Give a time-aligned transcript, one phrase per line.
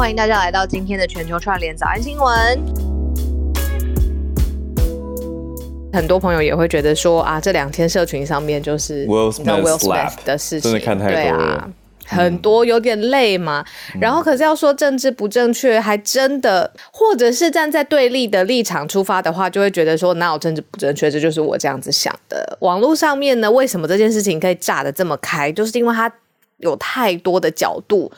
[0.00, 2.34] 欢迎大家来到今天的全球串联早安新闻。
[5.92, 11.70] 很多朋友也会觉得说啊，这两天社群上面就是 Will Smith Will Smith 的事情，真的看太对多了啊。
[12.06, 13.62] 很多有点累嘛，
[14.00, 22.56] 然后可是要说政治不正确，还真的，或者是站在对立的立场出发的话，就会觉得说哪有政治不正确，这就是我这样子想的。
[22.62, 26.10] 网络上面呢，为什么这件事情可以炸得这么开，就是因为它
[26.56, 28.10] 有太多的角度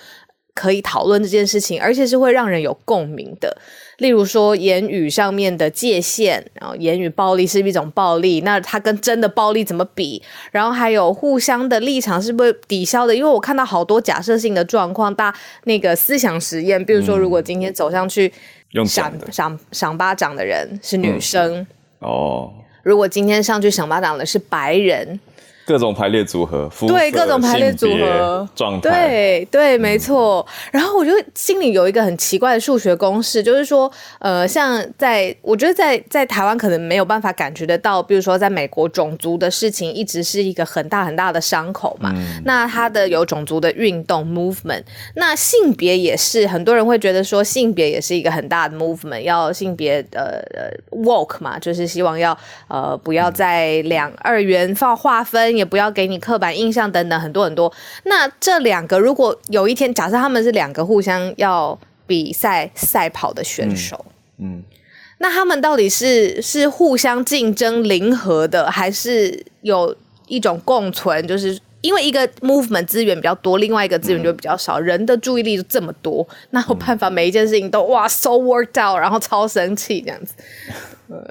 [0.54, 3.56] 可以讨论这件事情，而且是会让人有共鸣的。
[3.98, 10.20] 例如说言语上面的界限，然后言语暴力是一种暴力，那它跟真的暴力怎么比？
[10.50, 13.14] 然后还有互相的立场是不是抵消的？
[13.14, 15.32] 因为我看到好多假设性的状况，大
[15.64, 18.32] 那个思想实验，比如说如果今天走上去
[18.72, 21.64] 用赏赏赏巴掌的人是女生，
[22.00, 25.21] 哦，如果今天上去赏巴掌的是白人，
[25.64, 30.44] 各种排列组合，对各种排列组合状态，对对，没错。
[30.72, 42.12] 然后我就心里有一个很奇怪的数学公式，就是说，呃，像在我觉得在在台湾可能没有办法感觉得到，比如说在美国种族的事情一直是一个很大很大的伤口嘛。
[42.44, 44.83] 那它的有种族的运动 movement，
[45.14, 52.36] 那性别也是很多人会觉得说性别也是一个很大的 movement，要性别呃呃 woke 嘛，就是希望要
[52.68, 57.72] 呃不要在两二元放划分，也不要给你刻板印象等等很多很多。
[58.05, 64.05] 那这两个如果有一天假设他们是两个互相要比赛赛跑的选手，
[64.39, 64.62] 嗯，
[65.19, 71.27] 那他们到底是是互相竞争零和的，还是有一种共存？
[71.27, 80.34] 就是因为一个 movement 资源比较多，另外一个资源就比较少，人的注意力就这么多，那有办法每一件事情都哇 so worked out，然后超生气这样子。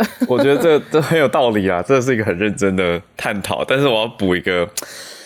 [0.27, 3.63] 我觉得这这很有道理啊，这是一个很认真的探讨。
[3.65, 4.67] 但是我要补一个，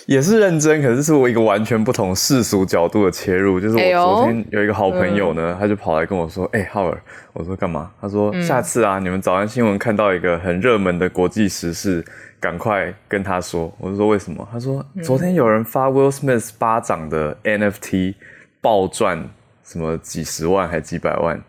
[0.05, 3.59] 也是认真，可是是我一个完全不同世俗角度的切入。
[3.59, 7.01] 就是我昨天有一个好朋友呢，他就跑来跟我说：“哎、浩尔，
[7.33, 12.05] 我说干嘛？”他说：“下次啊，你们早安新闻看到一个很热门的国际时事，
[12.39, 18.13] 赶快跟他说。”我就说：“为什么？”他说：“昨天有人发 Will Smith 巴掌的 NFT
[18.61, 19.27] 暴赚
[19.63, 21.41] 什么几十万还几百万。”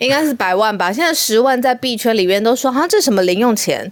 [0.00, 3.90] 应该是百万吧，现在十万在币圈里面都说，哈，这什么零用钱，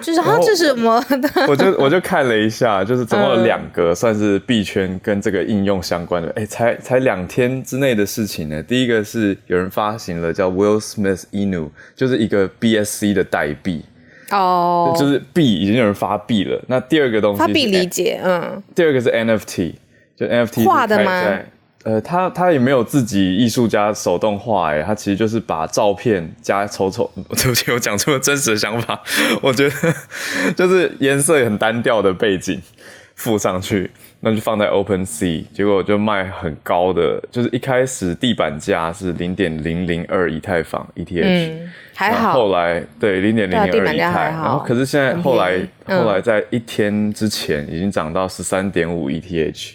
[0.00, 1.02] 就是哈，这是什么？
[1.46, 8.60] 我就我就看了一下，就是总共有两个算是币圈跟这个应用相关的，哎、才才两天之内的事情呢。
[8.64, 13.84] 第一个是有人发行了叫 Will Smith Inu，就是一个 BSC 的代币，
[14.32, 16.60] 哦，就是币已经有人发币了。
[16.66, 19.74] 那第二个东西发币理解，嗯，第二个是 NFT，
[20.16, 21.38] 就 NFT 画的吗？
[21.84, 29.00] 呃，他他也没有自己艺术家手动画，哎，他其实就是把照片加丑丑， 对不起，我讲出了真实的想法，
[29.42, 29.94] 我觉得
[30.56, 32.60] 就是颜色很单调的背景
[33.14, 33.90] 附上去，
[34.20, 49.74] 那就放在 Open Sea，结果就卖很高的，就是一开始地板价是零点零零二以太坊 ETH，、嗯，还然后好后，来对零点零零二以太，然后可是现在后来嗯后来在一天之前已经涨到十三点五 ETH，就是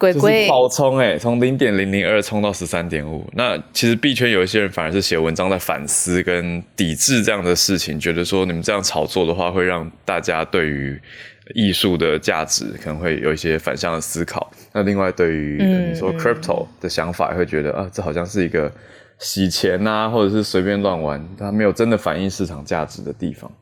[0.00, 3.28] 鬼鬼，爆冲哎、从零点零零二冲到十三点五。
[3.34, 10.98] 那其实币圈有一些人反而是写文章在反思跟抵制这样的事情，觉得说你们这样炒作的话，会让大家对于
[11.54, 14.50] 艺术的价值可能会有一些反向的思考。
[14.72, 18.72] 那另外对于、说 crypto 的想法，也会觉得啊，这好像是一个
[19.18, 23.52] 洗钱呐、或者是随便乱玩，它没有真的反映市场价值的地方，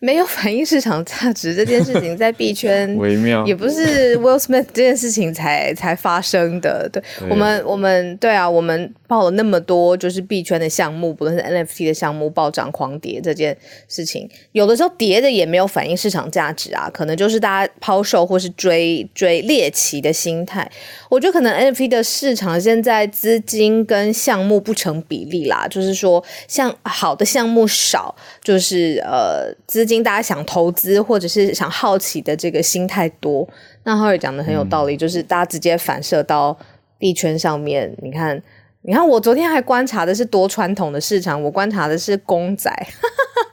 [0.00, 3.44] 没有反映市场价值这件事情，在币圈 微妙。
[3.46, 6.88] 也不是 Will Smith 这件事情才才发生的。
[6.92, 13.56] 对我们，我们对啊，我们报了那么多就是币圈的项目，不论是 NFT 的项目暴涨狂跌这件
[13.88, 20.70] 事情，有的时候跌的也没有反映市场价值啊，可能就是大家抛售或是追追猎奇的心态。
[21.08, 33.48] 我觉得可能 NFT 的市场现在资金跟项目不成比例啦，就是说像好的项目少，就是呃资金大家想投资或者是想好奇的这个心态多。
[33.84, 36.54] 那浩尔讲的很有道理，就是大家直接反射到
[36.98, 38.42] 币圈上面，你看。
[38.88, 42.70] 你看，我昨天还观察的是多传统的市场，我观察的是公仔，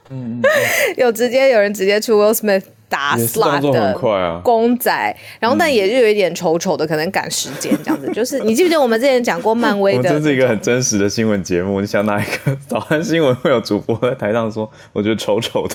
[0.08, 0.40] 嗯
[0.96, 8.08] 有直接有人直接出 Will Smith 打 slot 的公仔，然后但也是有一点丑丑的，可能赶时间这样子。
[8.12, 11.80] 就是你记不记得我们之前讲过漫威的这是一个很真实的新闻节目。
[11.80, 15.74] 你想哪一个 早安新闻会有主播在台上说，我觉得丑丑的？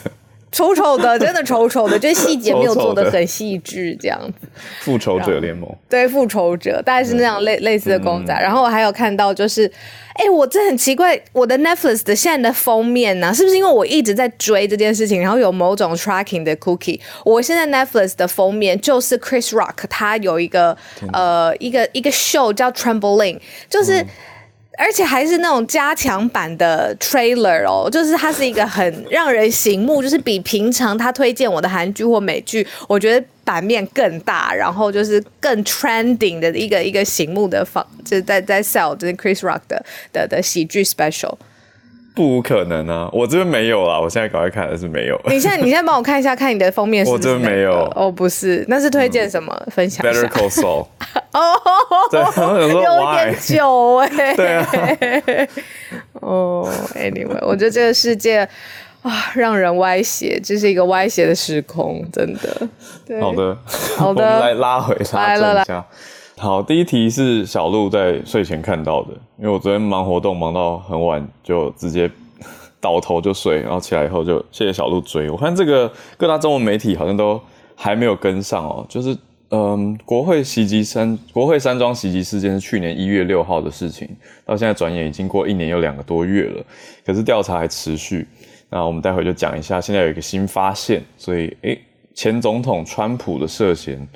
[0.51, 4.47] 丑丑的，真的丑丑的，就是细节没有做的很细致，这样子。
[4.81, 8.33] 复仇者联盟，对，复仇者大概是那样类类似的公仔。
[8.33, 9.71] 然后我还有看到，就是，
[10.15, 16.99] 哎，我这很奇怪，我的 Netflix 的现在的封面呢，是不是因为我一直在追这件事情，然后有某种 tracking 的 cookie？
[17.23, 20.75] 我现在 Netflix 的封面就是 Chris Rock，他有一个
[21.13, 24.05] 呃一个一个 show 叫 Trembling，就是。
[24.79, 41.35] 而且还是那种加强版的 trailer 哦，就是它是一个很让人醒目，就是比平常他推荐我的韩剧或美剧，我觉得版面更大，然后就是更 trending 的一个一个醒目的方，就是在在 sell 就是 Chris Rock 的的的喜剧 special。
[42.19, 43.09] 不无可能啊！
[43.13, 45.17] 我这边没有啦，我现在赶快看的是没有。
[45.29, 47.09] 你现在你现在帮我看一下，看你的封面是？
[47.13, 49.57] 我这边没有哦，不是，那是推荐什么？
[49.71, 50.85] 分享 Better Call Saul。
[51.31, 51.39] 哦，
[52.11, 52.19] 对，
[52.67, 54.35] 有点久哎。
[54.35, 54.67] 对啊。
[56.19, 58.39] 哦，Anyway，我觉得这个世界
[59.01, 62.67] 啊，让人歪斜，这是一个歪斜的时空，真的。
[63.21, 63.57] 好的，
[63.95, 65.83] 好的，来拉回来了，来。
[66.41, 72.09] 好，第一题是小鹿在睡前看到的，因为我昨天忙活动忙到很晚，就直接
[72.79, 75.29] 倒头就睡，然后起来以后就谢谢小鹿追。
[75.29, 77.37] 我看这个各大中文媒体好像都
[77.75, 79.13] 还没有跟上哦，就是
[79.49, 84.07] 嗯，国会袭击山国会山庄袭击事件是去年一月六号的事情，
[84.45, 86.63] 到现在转眼已经过一年又两个多月了，
[87.05, 88.25] 可是调查还持续。
[88.69, 91.77] 那我们待会就讲一下，现在有一个新发现，所以诶，
[92.13, 94.07] 前总统川普的涉嫌。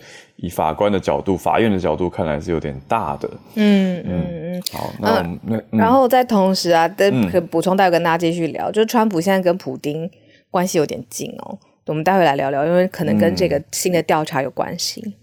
[0.43, 3.29] 以法官的角度、法院的角度看来是有点大的。
[3.55, 4.63] 嗯嗯嗯。
[4.73, 7.09] 好，那我们那然后在同时啊，再
[7.49, 10.11] 补充，待会跟大家继续聊，就是川普现在跟普丁
[10.51, 11.57] 关系有点近哦。
[11.85, 15.15] 我们待会来聊聊，因为可能跟这个新的调查有关系。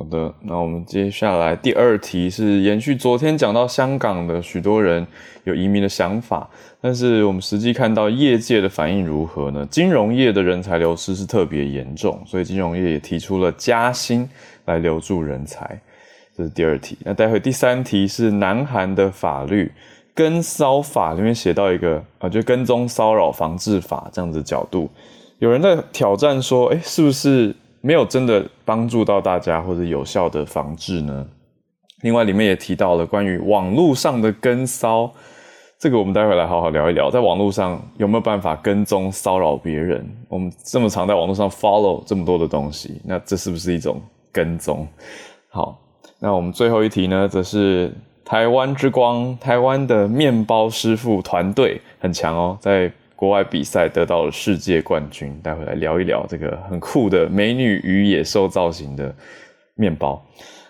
[0.00, 5.06] 好的，那我们接下来第二题是延续昨天讲到香港的许多人
[5.44, 6.48] 有移民的想法。
[6.80, 9.66] 但是我们实际看到业界的反应如何呢？
[9.70, 14.26] 金融业的人才流失是特别严重，所以金融业也提出了加薪
[14.64, 15.78] 来留住人才。
[16.34, 16.96] 这是第二题。
[17.04, 19.70] 那待会第三题是南韩的法律
[20.14, 24.88] 跟骚法里面写到一个啊，就跟踪骚扰防治法这样子角度，
[25.40, 31.26] 有人在挑战说，哎，是不是没有真的帮助到大家或者有效的防治呢？
[32.02, 35.10] 另外里面也提到了关于网络上的跟骚。
[35.78, 40.06] 这个我们待会来好好聊一聊，在网络上有没有办法跟踪骚扰别人？
[40.28, 43.98] 我们这么常在网络上 follow 这么多的东西，那这是不是一种
[44.30, 44.86] 跟踪？
[45.48, 45.80] 好，
[46.18, 47.90] 那我们最后一题呢，则是
[48.26, 55.38] 台湾之光，台湾的面包师傅团队很强哦，在国外比赛得到了世界冠军。
[55.42, 59.14] 待会来聊一聊这个很酷的美女与野兽造型的
[59.74, 60.24] 面包。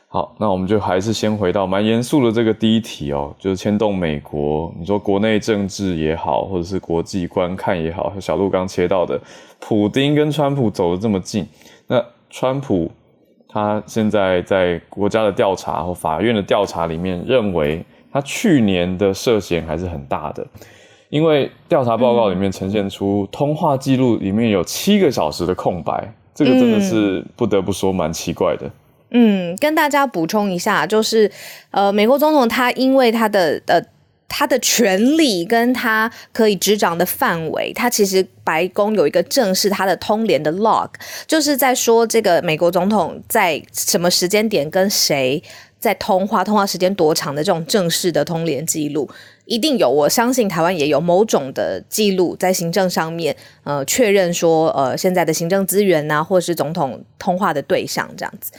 [0.08, 9.16] 好，那我们就还是先回到蛮严肃的这个第一题哦，就是牵动美国，你说国内政治也好，或者是国际观看也好，小鹿刚切到的，
[9.60, 11.46] 普丁跟川普走得这么近，
[11.86, 12.90] 那川普
[13.48, 20.44] 他现在在国家的调查或法院的调查里面，认为他去年的涉嫌还是很大的，
[21.10, 28.70] 因为调查报告里面呈现出通话记录里面有七个小时的空白，这个真的是不得不说蛮奇怪的。
[29.10, 31.30] 嗯，跟大家补充一下，就是
[31.72, 33.82] 呃，美国总统他因为他的呃
[34.28, 40.90] 他的权力跟他可以执掌的范围，他其实白宫有一个正式他的通联的 log，
[41.26, 45.42] 就是在说这个美国总统在什么时间点跟谁
[45.80, 49.10] 在通话，通话时间多长的这种正式的通联记录，
[49.50, 49.90] 一定有。
[49.90, 58.52] 我相信台湾也有某种的记录在行政上面，呃，确认说呃现在的行政资源呐，或是总统通话的对象这样子。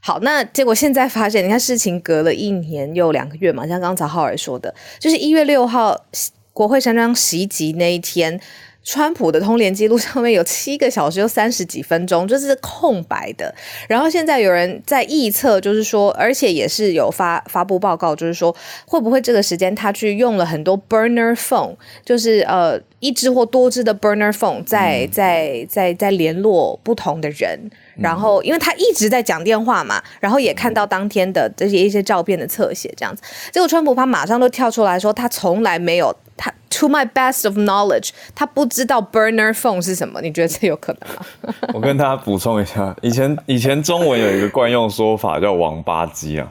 [0.00, 6.06] 好，那结果现在发现，你看事情隔了一年又两个月嘛，像刚才浩尔说的，就是一月六号
[6.52, 8.40] 国会山庄袭击那一天，
[8.88, 13.54] 川普的通联记录上面有七个小时又三十几分钟，就是空白的。
[13.86, 27.60] 然后现在有人在臆测，就是说，而且也是有发发布报告，就是说会不会这个时间他去用了很多 burner phone，就是呃一支或多支的 burner phone，在在在在联络不同的人。
[27.94, 33.22] 然后，因为他一直在讲电话嘛，然后也看到当天的这些一些照片的侧写，这样子。
[33.52, 40.22] 结果川普他马上都跳出来说，他从来没有他，to my best of knowledge，他不知道 burner phone 是什么。
[40.22, 41.54] 你觉得这有可能吗？
[41.74, 46.50] 我跟大家补充一下，以前以前中文有一个惯用说法叫王八机啊，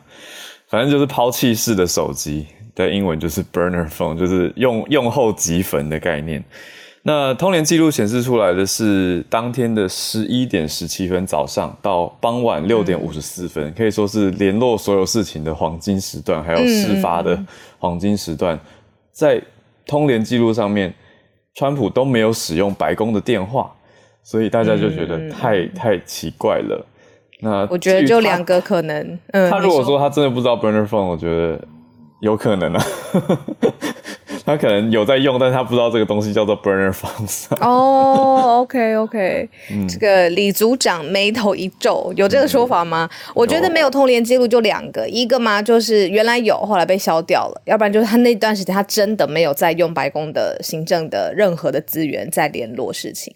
[0.67, 6.43] 反正就是抛弃式的手机，的英文就是 burner phone，就是用用后即焚的概念。
[7.03, 17.41] 那通联记录显示出来的是当天的十一点十七分早上到傍晚六点五十四分，可以说是联络所有事情的黄金时段，还有事发的
[17.79, 18.59] 黄金时段，
[19.13, 19.41] 在
[19.87, 20.93] 通联记录上面，
[21.55, 23.73] 川普都没有使用白宫的电话，
[24.23, 26.85] 所以大家就觉得太太奇怪了。
[27.39, 31.59] 那我觉得就两个可能，嗯，他如果说他真的不知道 burner phone，我觉得
[32.21, 32.83] 有可能啊。
[34.47, 37.27] 他可能有在用，但是他不知道这个东西叫做 burner phone。
[37.59, 39.49] 哦，OK OK，
[39.89, 43.09] 这个李组长眉头一皱，有这个说法吗？
[43.35, 53.35] 我觉得没有通联记录就两个，一个嘛就是原来有，后来被消掉了；要不然就是他那段时间他真的没有在用白宫的行政的任何的资源在联络事情。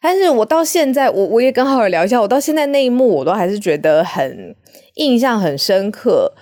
[0.00, 4.56] 但是我到现在，我我也跟浩尔聊一下，我到现在那一幕我都还是觉得很
[4.94, 6.32] 印象很深刻。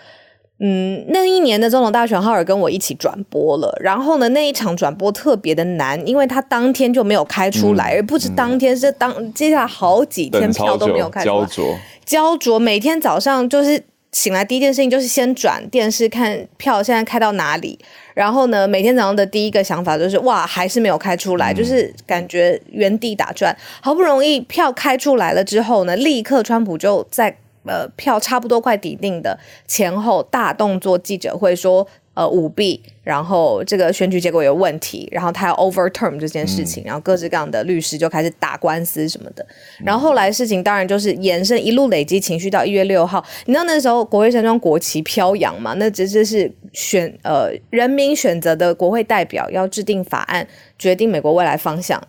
[0.60, 3.72] 嗯，那一年的总统大选，浩尔跟我一起转播了。
[3.80, 11.34] 然后呢，那一场转播特别的难，因为他当天就没有开出来，而不是当天是当接下来好几天票都没有开出来。
[11.34, 12.58] 焦灼，焦灼。
[12.58, 17.78] 每天早上就是醒来第一件事情就是先转电视看票现在开到哪里。
[18.14, 23.56] 然后呢，每天早上的第一个想法就是哇，还是没有开出来，就是感觉原地打转。
[23.80, 27.36] 好不容易票开出来了之后呢，立刻川普就在。
[27.68, 39.46] 呃，票差不多快抵定的前后大动作记者会说，呃，舞弊，然后这个选举结果有问题，然后他要 overturn 这件事情，然后各式各样的律师就开始打官司什么的，
[39.84, 45.74] 然后后来事情当然就是延伸一路累积情绪到一月六号，你知道那时候国会山庄国旗飘扬嘛？
[45.74, 50.44] 那直接是选呃人民选择的国会代表要制定法案，
[50.76, 52.02] 决定美国未来方向。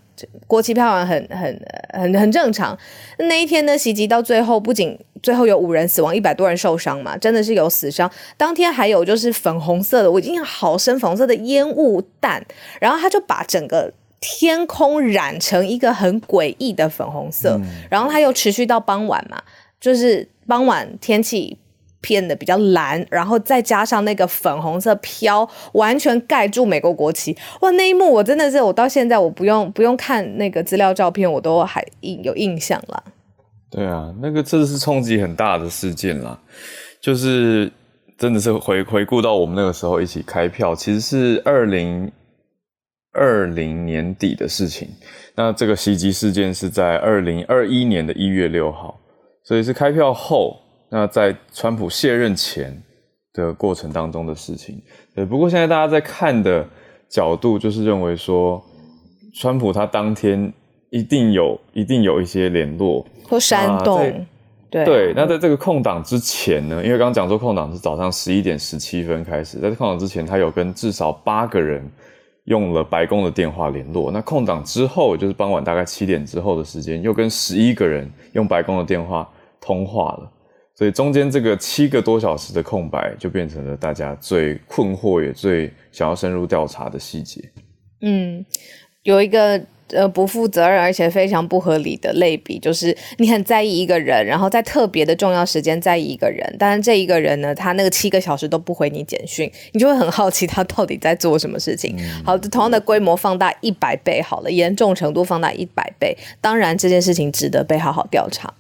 [0.48, 1.62] 国旗飘扬很很
[1.94, 2.78] 很很正常。
[3.18, 8.10] 那一天呢，袭击到最后，不仅最后有五人死亡，一百多人受伤嘛，真的是有死伤。
[8.38, 12.44] 当天还有就是粉红色的，我已经好深粉红色的烟雾弹，
[12.80, 17.60] 然后他就把整个天空染成一个很诡异的粉红色，
[17.90, 19.42] 然后他又持续到傍晚嘛，
[19.80, 21.58] 就是傍晚天气。
[22.02, 27.36] 片的比较蓝，然后再加上那个粉红色飘，完全盖住美国国旗。
[27.62, 33.04] 哇，那一幕我真的是，我到现在我不用不用看那个资料照片，我都还印有印象了。
[33.70, 36.40] 对啊，那个真的是冲击很大的事件啦，
[37.02, 37.72] 就是
[38.18, 42.12] 真的是回回顾到我们那个时候一起开票，其实是二零
[43.14, 44.88] 二零年底的事情。
[45.36, 49.00] 那这个袭击事件是在二零二一年的一月六号，
[49.44, 50.58] 所以是开票后。
[50.90, 52.82] 那在川普卸任前
[53.34, 54.82] 的过程当中的事情，
[55.14, 55.24] 对。
[55.24, 56.68] 不过现在大家在看的
[57.08, 58.60] 角度，就是认为说，
[59.36, 60.52] 川普他当天
[60.90, 64.00] 一定有一定有一些联络或煽动，
[64.72, 65.14] 对对。
[65.16, 71.88] 那在这个空档之前呢，因为刚刚讲说空档是早上十一点十七分开始，在空档之前，他有跟至少八个人
[72.46, 74.12] 用了白宫的电话联络。
[74.12, 79.30] 那空档之后，就是傍晚大概七点之后的时间，又跟十一个人用白宫的电话
[79.62, 80.32] 通话了。
[80.80, 87.44] 所以中间这个七个多小时的空白，就变成了大家最困惑也最想要深入调查的细节。
[88.00, 88.46] 嗯，
[89.04, 101.94] 有一个呃不负责任而且非常不合理的类比，就是你很在意一个人，然后在特别的重要时间在意一个人，但是这一个人呢，他那个七个小时都不回你简讯，你就会很好奇他到底在做什么事情。
[102.24, 108.54] 好，同样的规模放大一百倍好了，严重程度放大一百倍，当然这件事情值得被好好调查。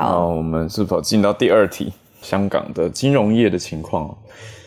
[0.00, 1.92] 那我们是否进到第二题？
[2.22, 4.14] 香港的金融业的情况。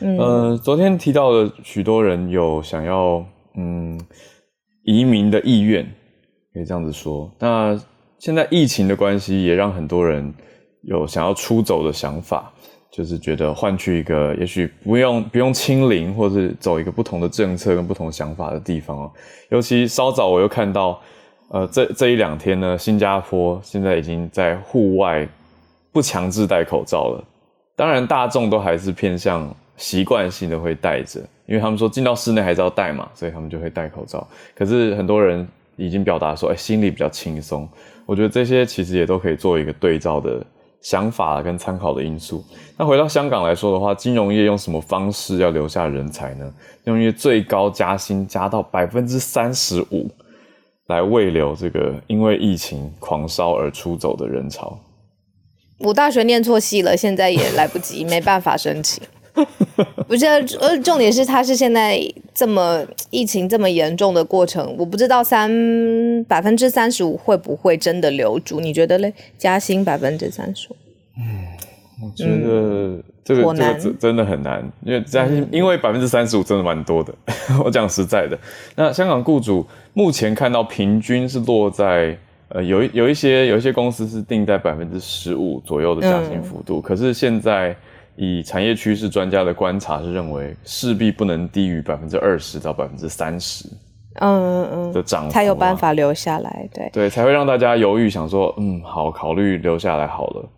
[0.02, 3.24] 嗯，昨天提到了许多人有想要
[3.56, 4.00] 嗯
[4.84, 5.86] 移民的意愿，
[6.52, 7.32] 可以这样子说。
[7.38, 7.80] 那
[8.18, 10.34] 现在疫情的关系，也让很多人
[10.82, 12.52] 有想要出走的想法，
[12.92, 19.12] 就是觉得换去一个也许不用不用清零，或是走一个不同的政策跟不同想法的地方哦。
[19.52, 21.00] 尤其稍早我又看到。
[21.54, 25.28] 呃，这这一两天呢，新加坡现在已经在户外
[25.92, 27.24] 不强制戴口罩了。
[27.76, 34.28] 当然，大众都还是偏向习惯性的会戴着，因为他们说进到室内还是要戴嘛，所以他们就会戴口罩。
[34.56, 37.70] 可是很多人已经表达说，哎，心里比较轻松。
[38.08, 40.44] 我觉得这些其实也都可以做一个对照的
[40.82, 42.44] 想法跟参考的因素。
[42.76, 46.52] 那回到香港来说的话，金融业用什么方式要留下人才呢？
[46.84, 50.10] 金融业最高加薪加到百分之三十五。
[50.88, 54.78] 来未留这个因为疫情狂烧而出走的人潮。
[55.80, 59.04] 我大学念错系了，现在也来不及，没办法申请。
[60.08, 60.26] 不是，
[60.60, 62.00] 呃，重点是他是现在
[62.34, 65.50] 这么疫情这么严重的过程，我不知道三
[66.26, 68.60] 百分之三十五会不会真的留住？
[68.60, 69.14] 你觉得嘞？
[69.38, 70.76] 加薪百分之三十五？
[71.18, 71.48] 嗯，
[72.04, 73.04] 我觉得。
[73.24, 77.14] 这个这个真真的很难，因为加薪，因为百分之三十五真的蛮多的。
[77.64, 78.38] 我讲实在的，
[78.76, 82.18] 那香港雇主目前看到平均是落在
[82.50, 87.76] 呃有有一些有一些公司是定在百分之十五左右的加薪幅度，可是现在
[88.16, 93.68] 以产业趋势专家的观察是认为势必不能低于百分之二十到百分之三十。
[94.20, 96.70] 嗯嗯的涨幅啊才有办法留下来。
[96.72, 100.50] 对，对，才会让大家犹豫，想说，嗯，好，考虑留下来好了。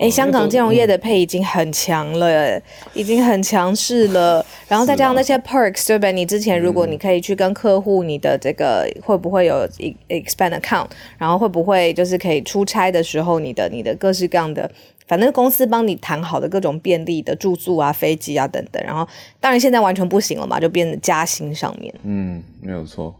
[0.00, 2.58] 哎，香港金融嗯业的配已经很强了，
[2.94, 4.44] 已经很强势了。
[4.66, 6.10] 然后再加上那些 perks，对不对？
[6.10, 10.86] 你之前如果嗯你可以去跟客户，你的这个会不会有 e- expand account？
[11.18, 14.70] 然后会不会就是可以出差的时候，你的你的各式各样的，
[15.06, 18.82] 反正公司帮你谈好的各种便利的住宿啊、飞机啊等等。
[18.82, 19.06] 然后
[19.38, 21.92] 当然现在完全不行了嘛，就变成加薪上面。
[22.04, 23.14] 嗯，没有错，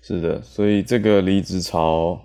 [0.00, 2.18] 是的，所以这个离职潮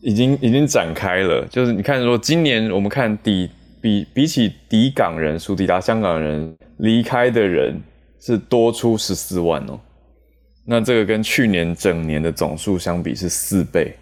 [0.00, 1.46] 已经已经展开了。
[1.50, 3.48] 就是你看，说今年我们看抵
[3.80, 7.80] 比比起抵港人数，抵达香港人离开的人
[8.20, 9.78] 是多出十四万哦。
[10.64, 13.94] 那这个跟去年整年的总数相比是四倍，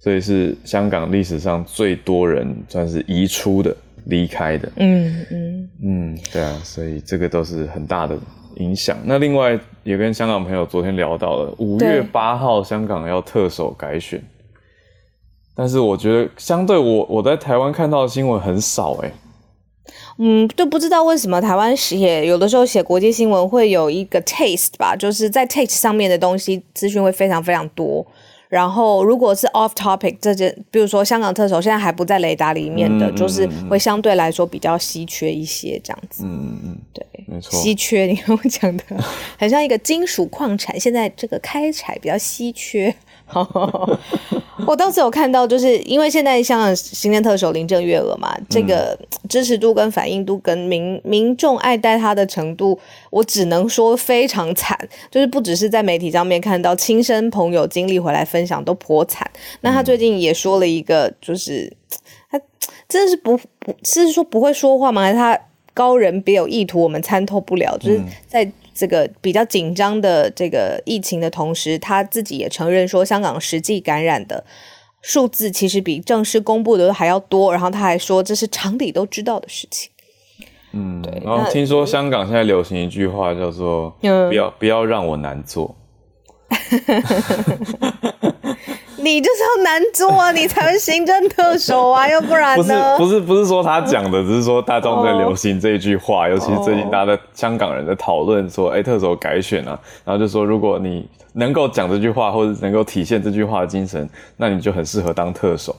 [0.00, 3.76] 所以是香港历史上最多人算是移出的、
[4.06, 4.72] 离开的。
[4.76, 8.18] 嗯嗯，嗯，对啊，所以这个都是很大的
[8.56, 8.98] 影响。
[9.04, 14.20] 那另外也跟香港朋友昨天聊到了，五月八号香港要特首改选，
[15.60, 19.10] 但是我觉得相对我我在台湾看到的新闻很少哎、
[20.18, 28.06] 嗯，就不知道为什么台湾写有的时候写国际新闻会有一个 taste 吧，就是在 taste 上面的东西资讯会非常非常多。
[28.48, 36.22] 然后如果是 off topic 这件，比如说香港特首现在还不在雷达里面的，嗯就是会相对来说比较稀缺一些这样子。
[36.24, 37.58] 嗯嗯嗯，对，没错。
[37.58, 38.84] 稀缺，你跟我讲的
[39.36, 42.94] 很像一个金属矿产，现在这个开采比较稀缺。
[44.66, 52.78] 我当时有看到，就是因为现在香港行政特首林郑月娥嘛，这个支持度跟反应度跟民民众爱戴她的程度，
[53.10, 54.76] 我只能说非常惨，
[55.10, 59.30] 就是不只是在媒体上面看到，亲身朋友经历回来分享都颇惨。
[59.60, 61.72] 那他最近也说了一个，就是
[62.30, 62.38] 他
[62.88, 65.02] 真的是不不是说不会说话吗？
[65.02, 65.38] 还是他
[65.72, 67.78] 高人别有意图，我们参透不了。
[67.78, 74.44] 就是在这个比较紧张的这个疫情的同时，他自己也承认说，香港实际感染的
[75.02, 77.50] 数字其实比正式公布的还要多。
[77.50, 79.90] 然后他还说，这是常理都知道的事情。
[80.72, 85.74] 嗯，对然后那听说香港现在流行一句话叫做“嗯不要不要让我难做
[89.00, 92.98] 你就是要难做啊，你才是行政特首啊， 要不”，然不是呢？
[92.98, 105.74] 不是不是说他讲的，只是说大众在流行这一句话，尤其是最近大家在香港人在讨论说，哎、特首改选啊，然后就说如果你能够讲这句话，或者能够体现这句话的精神，那你就很适合当特首。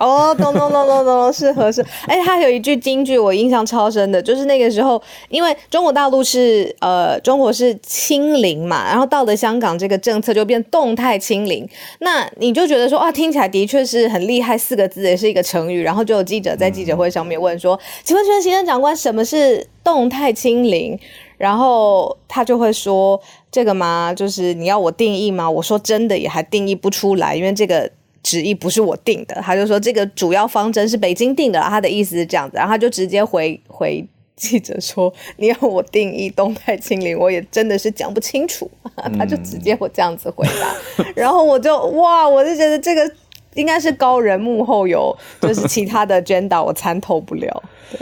[0.00, 1.84] 哦，懂懂懂懂懂，是合是。
[2.06, 15.82] 哎，他有一句金句我印象超深的，就是那个时候，因为中国大陆是呃中国是清零嘛，然后到了香港这个政策就变动态清零，那你就觉得说啊，听起来的确是很厉害，四个字也是一个成语。
[15.82, 20.98] 然后就有记者在记者会上面问说，请问请问行政长官，什么是动态清零？
[21.36, 24.14] 然后他就会说这个吗？
[24.14, 25.50] 就是你要我定义吗？
[25.50, 27.90] 我说真的也还定义不出来，因为这个
[28.22, 29.34] 旨意不是我定的。
[29.36, 34.04] 他就说这个主要方针是北京定的，他的意思是这样子，然后他就直接回回
[34.36, 38.70] 记者说：“你要我定义动态清零，我也真的是讲不清楚。
[39.18, 43.10] ”他就直接我这样子回答，然后我就哇，我就觉得这个
[43.54, 47.62] 应该是高人幕后有就是其他的 agenda，我参透不了。
[47.92, 48.00] 对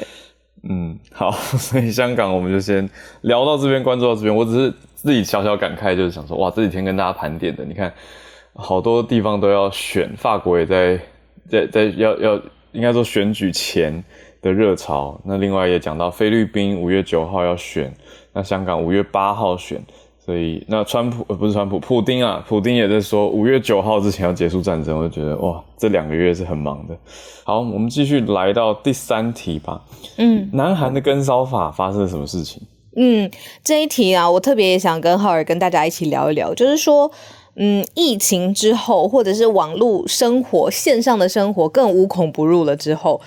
[0.69, 2.89] 嗯，好， 所以香港我们就先
[3.23, 4.35] 聊到这边，关注到这边。
[4.35, 7.93] 我只是自己小小感慨，就是想说，哇，这几天跟大家盘点的，你看
[8.59, 11.01] 好多地方都要选，法国也在
[11.49, 12.41] 在在要要，
[12.73, 14.05] 应该说选举前
[14.43, 15.19] 的热潮。
[15.25, 17.95] 那另外也讲到菲律宾五月九号要选，
[18.33, 19.81] 那香港五月八号选。
[20.19, 26.95] 所以，那川普呃不是川普，普丁啊，普丁也在说五月九号之前要结束战争，我就觉得哇，这两个月是很忙的。
[27.45, 29.81] 好，我们继续来到第三题吧。
[30.19, 32.63] 嗯，南韩的跟骚法发生了什么事情？
[32.95, 33.31] 嗯，
[33.65, 37.11] 这一题啊，我特别也想跟浩尔跟大家一起聊一聊，就是说，
[37.59, 43.21] 嗯，疫情之后，或者是网络生活、线上的生活更无孔不入了之后，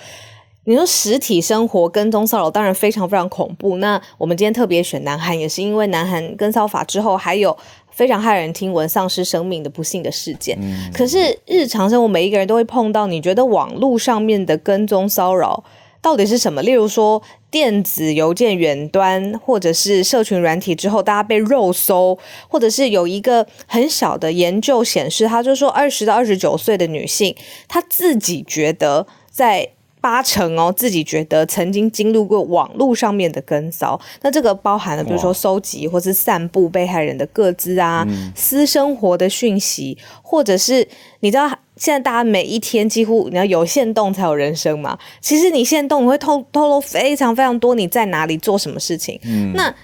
[0.64, 3.76] 你说实体生活跟踪骚扰当然非常非常恐怖。
[3.76, 7.56] 那我们今天特别选南韩，也是因为南韩跟骚法之后还有。
[7.94, 10.58] 非常骇人听闻、丧失生命的不幸的事件。
[10.94, 15.62] 可是日常生活每一个人都会碰到，你觉得网络上面的跟踪骚扰
[16.00, 16.62] 到底是什么？
[16.62, 17.20] 例如说
[17.52, 27.36] 电子邮件远端，或者是社群软体之后，大家被肉搜，或者是有一个很小的研究显示，他就说二十到二十九岁的女性，
[27.68, 29.68] 她自己觉得在。
[30.02, 40.88] 八成哦，自己觉得曾经经历过网络上面的跟骚，那这个包含了比如说收集或是散布被害人的个资啊、私生活的讯息，或者是
[41.20, 41.48] 你知道
[41.82, 49.18] 现在大家每一天几乎你要有限动才有人生嘛，其实你限动你会透透露非常非常多你在哪里做什么事情，
[49.54, 49.74] 那。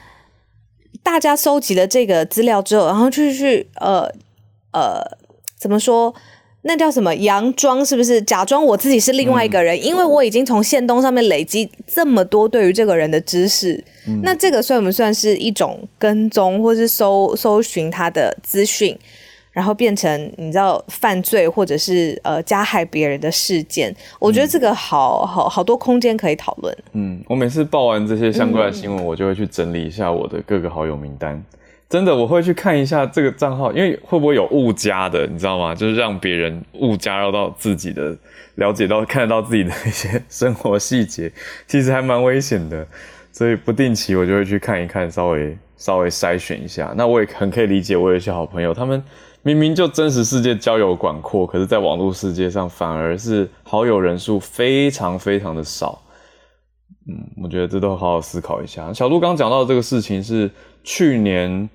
[1.03, 4.07] 大家收集了这个资料之后，然后就去呃
[4.73, 5.03] 呃
[5.59, 6.15] 怎么说？
[6.63, 7.15] 那叫什么？
[7.15, 8.21] 佯装是不是？
[8.21, 13.83] 假装我自己是另外一个人，因为我已经从线东上面累积这么多对于这个人的知识。
[14.23, 18.99] 那这个算不算是一种跟踪，或是搜搜寻他的资讯，
[19.59, 23.93] 然后变成你知道犯罪或者是呃加害别人的事件？
[24.21, 26.73] 我觉得这个好好好多空间可以讨论。
[26.93, 31.43] 嗯，我每次报完这些相关的新闻，我就会去整理一下我的各个好友名单。
[31.89, 35.75] 真的，我会去看一下这个账号，因为会不会有误加的，你知道吗？
[35.75, 38.17] 就是让别人误加入到自己的，
[38.55, 41.33] 了解到看得到自己的一些生活细节，
[41.67, 42.87] 其实还蛮危险的。
[43.33, 46.93] 所以不定期我就会去看一看，稍微稍微筛选一下。
[46.97, 49.03] 那我也很可以理解，我有一些好朋友，他们
[49.49, 56.03] 明明就真实世界交友广阔，可是在网络世界上反而是好友人数非常非常的少。
[57.09, 58.93] 嗯，我觉得这都好好思考一下。
[58.93, 60.51] 小杜刚讲到这个事情是
[60.85, 61.69] 去年。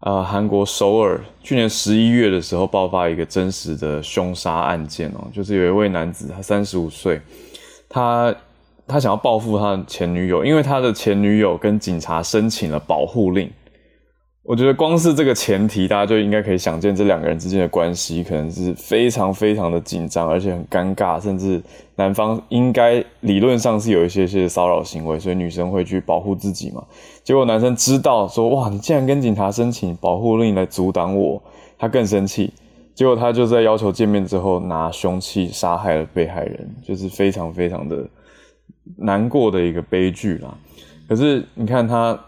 [0.00, 7.18] 啊，韩国首尔去年十一月的时候爆发一个真实的凶杀案件哦，就是有一位男子，他三十五岁，
[7.88, 8.34] 他
[8.86, 13.50] 他想要报复他的前女友，因为他的前女友跟警察申请了保护令。
[14.44, 21.62] 我觉得光是这个前提，大家就应该可以想见这两个人之间的关系可能是非常非常的紧张，而且很尴尬，甚至
[21.96, 26.84] 男方应该理论上是有一些些骚扰行为，所以女生会去保护自己嘛。
[27.22, 31.42] 结果男生知道说，哇，你竟然跟警察申请保护令来阻挡我，
[31.78, 32.52] 他更生气。
[32.94, 38.06] 结果他就在要求见面之后，拿凶器杀害了被害人，就是非常非常的
[38.98, 40.54] 难过的一个悲剧啦。
[41.08, 42.20] 可是你看他。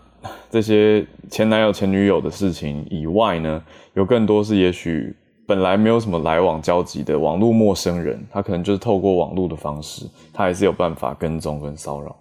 [0.50, 3.62] 这些前男友、前女友的事情以外呢，
[3.94, 5.14] 有更多是也许
[5.46, 12.16] 本来没有什么来往交集的网络陌生人，他可能就是透过网络的方式，他还是有办法跟踪跟骚扰。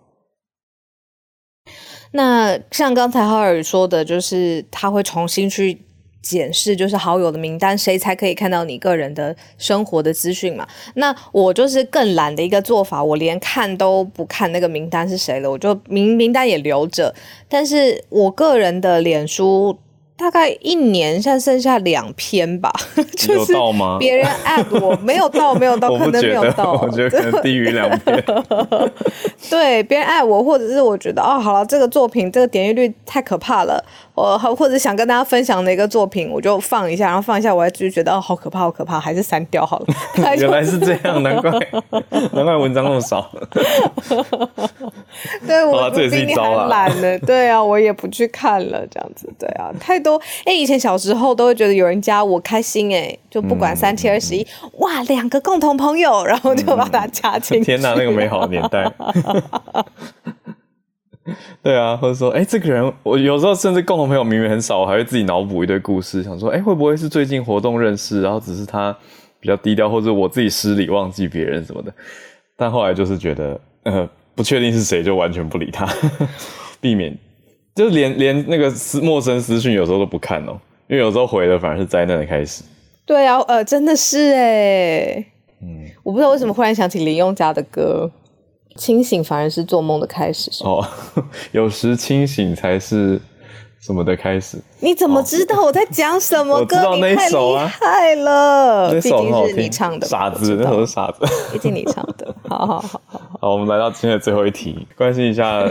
[2.12, 5.80] 那像刚才浩尔说的，就是他会重新去。
[6.26, 10.68] 检视就是好友的名单，谁才可以看到你个人的生活的资讯嘛？
[10.96, 17.14] 那我就是更懒的一个做法，我连看都不看那个名单是谁了，我就名名单也留着，
[17.48, 19.78] 但是我个人的脸书。
[20.18, 22.72] 大概一年，现在剩下两篇吧，
[23.18, 23.54] 就是
[24.00, 28.24] 别人 at 我没有到， 没有到，可能没有到，我觉得可能低于两篇。
[29.52, 33.84] 对，别人爱我，或者是我觉得哦，好了，这个作品这个点击率太可怕了，
[34.16, 39.88] 我或者想跟大家分享的一个作品，我就放一下，然后放一下，我还就觉得哦，好可怕，好可怕，还是删掉好了。
[40.40, 41.52] 原来是这样，难怪
[42.32, 43.30] 难怪文章那么少。
[45.46, 50.00] 对我比你还懒呢，对啊，我也不去看了，这样子，对啊，太。
[50.06, 57.64] 多哎，以前小时候都会觉得有人加我开心哎，就不管三七二十一，哇，两个共同朋友，然后就把他加进。
[57.64, 58.84] 天哪，那个美好的年代。
[61.64, 68.96] 对啊，或者说，哎，这个人，我有时候甚至共同朋友明明很少，我还会自己脑补一堆故事，想说，哎，会不会是最近活动认识，然后只是他
[69.40, 71.92] 比较低调，或者我自己失礼忘记别人什么的。
[72.56, 75.88] 但后来就是觉得，呃，不确定是谁，就完全不理他，
[76.80, 77.18] 避免。
[77.74, 80.58] 就是连连那个私陌生私讯有时候都不看哦，
[80.88, 82.64] 因为有时候回的反而是灾难的开始。
[83.06, 85.26] 对啊，呃，真的是哎，
[85.62, 88.10] 嗯，我不知道为什么忽然想起林宥嘉的歌，
[88.76, 90.52] 清醒反而是做梦的开始。
[90.64, 90.86] 哦，
[91.52, 93.20] 有时清醒才是。
[93.86, 94.58] 什么的开始？
[94.80, 96.96] 你怎么知道我在讲什么 歌？
[96.96, 98.92] 你太厉害了！
[98.92, 102.34] 那首是你唱的，傻子，那首是傻子， 毕竟你唱的。
[102.50, 105.64] 好好好好，好，我们来到今天的最后一题，关心一下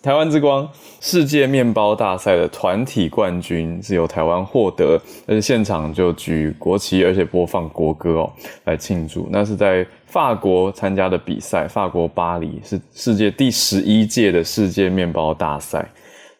[0.00, 0.68] 台湾之光
[1.00, 8.32] 世界面包大赛的团体冠军是由台湾获得，而且现场就举国旗，而且播放国歌哦
[8.66, 9.26] 来庆祝。
[9.28, 15.84] 那是在法国参加的比赛，法国巴黎是世界第十一届的世界面包大赛。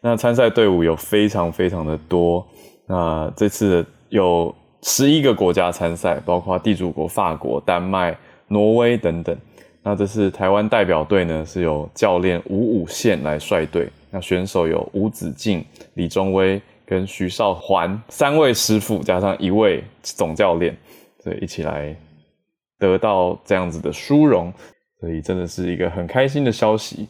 [0.06, 2.46] 那参赛队伍有非常非常的多，
[2.86, 8.16] 那这次有十一个国家参赛，包括地主国法国、丹麦、
[8.46, 9.36] 挪威等等。
[9.82, 13.88] 那这是台湾代表队呢，是由教练吴武宪来率队。
[14.12, 15.64] 那选手有吴子敬、
[15.94, 20.76] 李宗威跟徐少环三位师傅，加上一位总教练，
[21.18, 21.92] 所以一起来
[22.78, 24.52] 得到这样子的殊荣，
[25.00, 27.08] 所以真的是一个很开心的消息，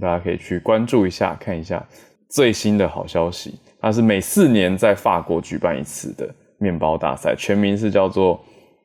[0.00, 1.86] 大家可以去关注一下，看一下。
[2.28, 8.38] 最新的好消息，它是每四年在法国举办一次的面包大赛，全名是叫做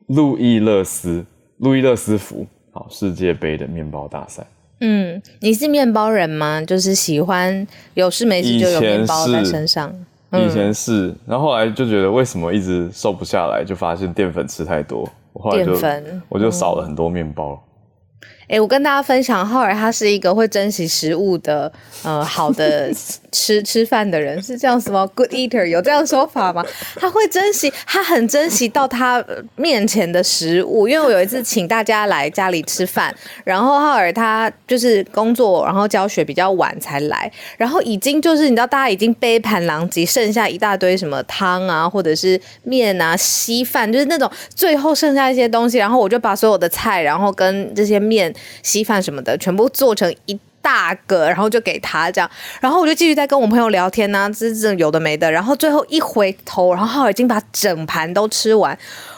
[0.08, 1.26] 路易勒斯
[1.58, 4.46] 路易勒斯福好世界杯的面包大赛。
[4.80, 6.62] 嗯，你是面包人吗？
[6.62, 9.94] 就是喜欢有事没事就有面包在身上。
[10.32, 15.74] 以前是，然后后来就觉得为什么一直瘦不下来，就发现淀粉吃太多，后来就
[16.28, 17.64] 我就少了很多面包。
[18.48, 21.72] 哎，我跟大家分享，浩尔他是一个会珍惜食物的，
[22.04, 22.92] 呃，好的
[23.32, 26.64] 吃吃饭的人，是这样子吗？Good eater 有这样说法吗？
[26.96, 29.24] 他会珍惜，他很珍惜到他
[29.56, 30.88] 面前的食物。
[30.90, 48.34] 因为我有一次请大家来家里吃饭，然后浩尔他就是工作，然后教学比较晚才来，然后已经就是你知道，大家已经杯盘狼藉，剩下一大堆什么汤啊，或者是面啊、稀饭，就是那种最后剩下一些东西，然后我就把所有的菜，然后跟这些面。
[48.62, 52.30] 稀饭什么的，全部做成一大个，然后就给他这样，
[52.62, 58.78] 然后我就继续在跟我朋友聊天呢，这这有的没的，然后最后一回头，然后已经把整盘都吃完。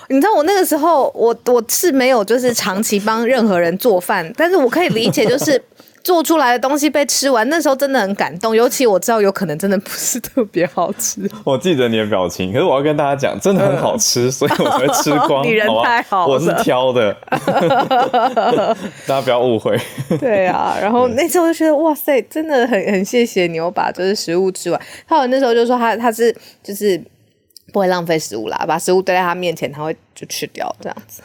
[0.10, 5.62] 你知道我那个时候，我我是没有就是长期帮任何人做饭，但是我可以理解就是。
[6.06, 8.56] 做出来的东西被吃完，那时候真的很感动。
[8.56, 11.20] 尤其我知道有可能真的不是特别好吃。
[11.44, 15.44] 我记得你的表情，可是我要跟大家讲，真的很好吃，所以我才吃光。
[15.50, 17.12] 你人太好了，我是挑的，
[19.08, 19.76] 大家不要误会。
[20.20, 24.80] 对啊，然后那时候就觉得哇塞，真的很很谢谢你，我把就是食物吃完。
[25.08, 27.04] 他有那时候就说他他是就是
[27.74, 31.24] 不会浪费食物啦，把食物堆在他面前，他会就吃掉这样子。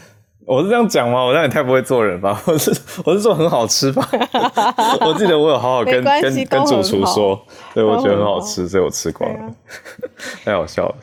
[0.51, 1.25] 我是这样讲吗？
[1.25, 2.43] 我让你太不会做人吧？
[2.45, 2.73] 我是
[3.05, 4.09] 我是说很好吃吧？
[5.07, 7.41] 我记得我有好好跟跟跟主厨说，
[7.73, 9.55] 对我觉得很好吃，所以我吃光了，
[10.45, 10.95] 太好笑了。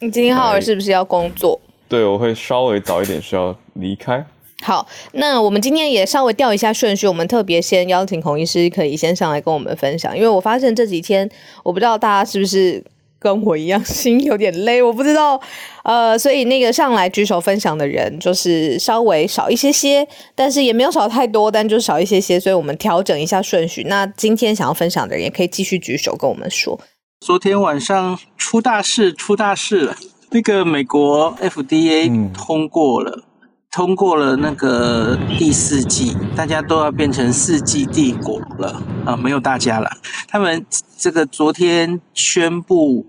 [0.00, 1.60] 你今天浩尔是不是要工作？
[1.86, 4.24] 对，我会稍微早一点需要离开。
[4.62, 11.28] 好，那我们今天也稍微调一下顺序，我们特别先邀请孔医师可以先上来跟我们分享，因为我发现这几天
[11.62, 12.82] 我不知道大家是不是。
[13.24, 15.40] 跟我一样，心有点累，我不知道，
[15.82, 23.84] 呃，所以那个上来举手分享的人就是稍微少一些些，但是也没有少太多，但就少一些些，所以我们调整一下顺序。
[23.84, 26.78] 那今天想要分享的人也可以继续举手跟我们说。
[27.24, 29.96] 昨天晚上出大事，出大事了，
[30.32, 33.24] 那个美国 FDA 通过了，
[33.72, 39.90] 通过了那个第四季，大家都要变成四季帝国了啊，没有大家了，
[40.28, 40.66] 他们
[40.98, 43.06] 这个昨天宣布。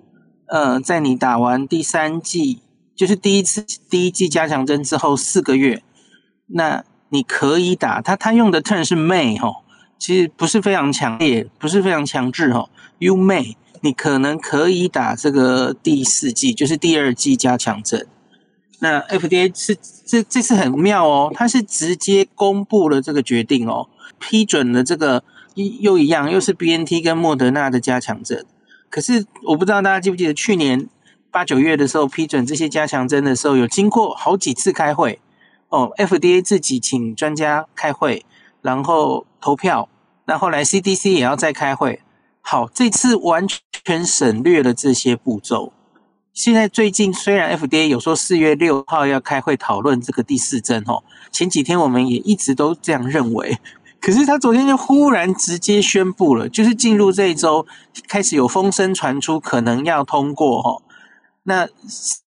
[0.47, 2.61] 呃，在你打完第三剂，
[2.95, 5.81] 就是第一次第一剂加强针之后四个月，
[6.47, 8.01] 那你可以打。
[8.01, 9.63] 他他用的 turn 是 may 哈，
[9.97, 12.69] 其实不是非常强烈，不是非常强制哈。
[12.99, 18.07] You may，你可能可以打这个第四剂，就是第二剂加强针。
[18.79, 25.23] 那 FDA 是这这次很妙哦，它是直接公布了这个决定哦，批准了这个
[25.55, 28.45] 又一样，又是 BNT 跟莫德纳的加强针。
[28.95, 30.87] 可是我不知道大家记不记得去年
[31.29, 35.19] 八九月的时候批准这些加强针的时候，有经过好几次开会
[35.67, 38.25] 哦，FDA 自己请专家开会，
[38.61, 39.89] 然后投票，
[40.27, 42.01] 那后来 CDC 也要再开会。
[42.39, 43.45] 好，这次完
[43.83, 45.73] 全省略了这些步骤。
[46.31, 51.03] 现在最近虽然 FDA 有说四月六号要开会讨论这个第四针哦，
[51.33, 53.57] 前几天我们也一直都这样认为。
[54.05, 57.65] 可是他昨天就忽然直接宣布了，就是进入这一周
[58.07, 60.83] 开始有风声传出，可能要通过哦。
[61.41, 61.67] 那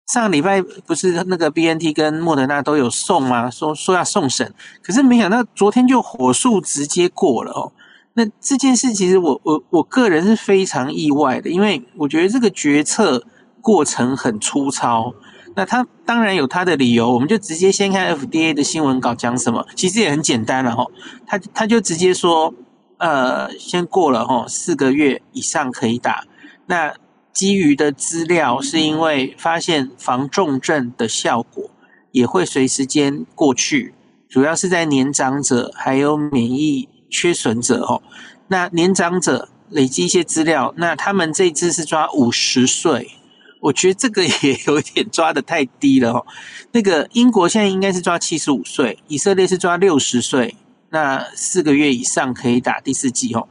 [0.06, 3.50] 上礼拜不是那个 B N T 跟莫德纳都有送吗？
[3.50, 4.50] 说说要送审，
[4.82, 7.70] 可是没想到昨天就火速直接过了哦。
[8.14, 13.22] 那这件事其实我我我个人是非常意外的，因为我觉得这个决策
[13.60, 15.12] 过程很粗糙。
[15.58, 20.86] 那他当然有他的理由，我们就直接先看 FDA 的新闻稿讲什么，其实也很简单了哈。
[21.26, 22.54] 他他就直接说，
[22.98, 26.22] 呃，先过了哈，四个月以上可以打。
[26.66, 26.94] 那
[27.32, 31.68] 基于的资料是因为发现防重症的效果
[32.12, 33.94] 也会随时间过去，
[34.28, 38.00] 主要是在年长者还有免疫缺损者哦。
[38.46, 43.17] 那年长者累积一些资料，那他们这次是抓五十岁。
[43.60, 46.26] 我觉得这个 也有点抓的太低了哦。
[46.72, 50.56] 那个英国现在应该是抓七十五岁，以色列是抓六十岁，
[50.90, 53.48] 那四个月以上可以打第四剂哦。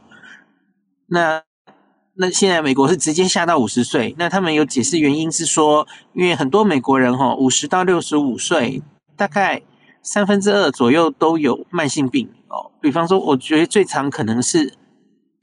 [1.06, 1.42] 那
[2.14, 8.82] 那现在美国是直接下到五十岁，那他们有解释原因是说，因为很多美国人哈，五十到六十五岁，
[9.16, 9.62] 大概
[10.02, 12.72] 三分之二左右都有慢性病哦。
[12.80, 14.74] 比方说，我觉得最常可能是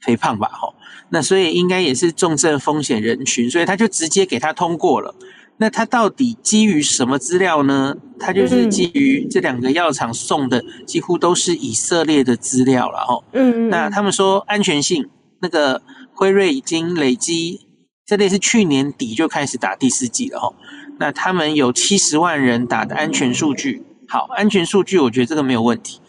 [0.00, 0.74] 肥胖吧，哈。
[1.10, 5.14] 那所以应该也是重症风险人群，所以他就直接给他通过了。
[5.58, 7.96] 那他到底基于什么资料呢？
[8.18, 13.24] 他就是基于这两个药厂送的几乎都是以色列的资料了哈。
[13.32, 13.70] 嗯。
[13.70, 15.08] 那他们说安全性，
[15.40, 15.80] 那个
[16.12, 17.60] 辉瑞已经累积，
[18.04, 20.52] 这类是去年底就开始打第四剂了哈。
[20.98, 26.00] 那他们有七十万人打的安全数据，好，安全数据我觉得这个没有问题。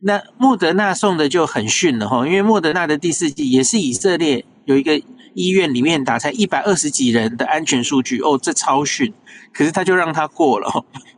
[0.00, 5.00] 那莫德纳送的就很逊了哈，因为莫德纳的第四季也是以色列有一个
[5.34, 9.12] 医院里面打才一百二十几人的安全数据哦，这超逊，
[9.52, 10.70] 可是他就让他过了。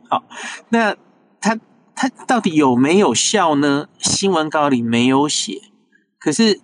[0.09, 0.23] 好，
[0.69, 0.95] 那
[1.41, 1.59] 他。
[1.95, 3.87] 他到底有没有效呢？
[3.99, 5.61] 新闻稿里没有写，
[6.19, 6.59] 可是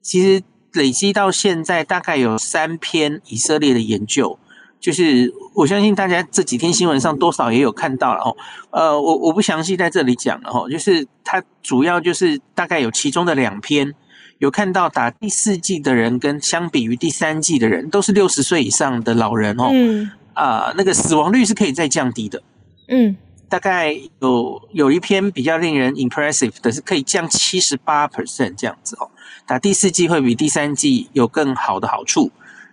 [0.00, 4.38] 其实累积到现在大概有三篇以色列的研究。
[4.80, 8.36] 就是我相信大家这几天新闻上多少也有看到了哦，
[8.70, 13.94] 呃，我我不详细在这里讲了哈，就是它主要就是大概有其中的两篇
[14.38, 22.42] 有看到打第四季的人跟相比于第三季的人都是六十岁以上的老人哦，嗯，啊，那个死亡率是可以再降低的，
[22.88, 23.14] 嗯，
[23.50, 29.10] 大概有有一篇比较令人 impressive 的是可以降七十八 percent 这样子哦，
[29.46, 32.30] 打第四季会比第三季有更好的好处。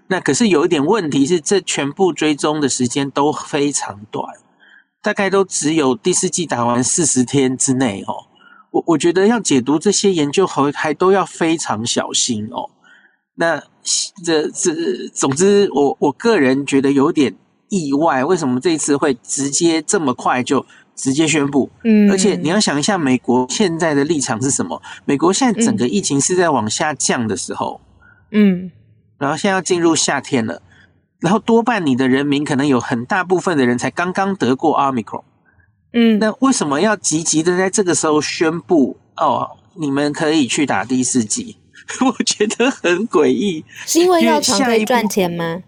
[0.09, 4.25] 那可是有一点问题是，这全部追踪的时间都非常短，
[5.01, 8.27] 大概都只有第四季打完四十天之内哦。
[8.71, 12.69] 我我觉得要解读这些研究还还都要非常小心哦。
[13.35, 13.61] 那
[14.23, 14.73] 这这
[15.13, 17.35] 总之，我我个人觉得有点
[17.69, 20.65] 意外，为什么这次会直接这么快就
[20.95, 21.69] 直接宣布？
[21.83, 24.81] 嗯，而且你要想一下，美国现在的立场是什么？
[25.05, 27.81] 美国现在整个疫情是在往下降的时候，
[28.31, 28.71] 嗯。
[29.17, 30.61] 然后现在要进入夏天了，
[31.19, 35.23] 然后多半你的人民可能有很大部分的人才刚刚得过奥密克戎，
[35.93, 41.57] 嗯，那为什么要急急的在这个时候宣布哦，你们可以去打第四剂？
[42.05, 45.63] 我觉得很诡异，是因为要长可以赚钱吗？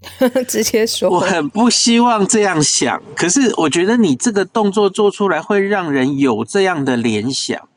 [0.48, 7.68] 直接说，我很不希望这样想，可是我觉得你这个动作做出来会让人有这样的联想。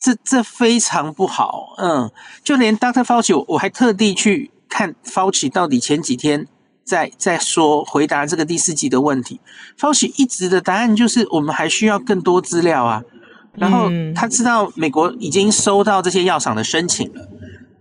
[0.00, 2.10] 这这非常不好，嗯，
[2.42, 6.46] 就连 Doctor Fauci，我还特地去看 Fauci 到底前几天
[6.84, 9.42] 在在说回答这个第四季的问题。
[9.78, 13.02] Fauci 一直的答案就是我们还需要更多资料啊。
[13.52, 17.28] 然后他知道美国已经收到这些药厂的申请了，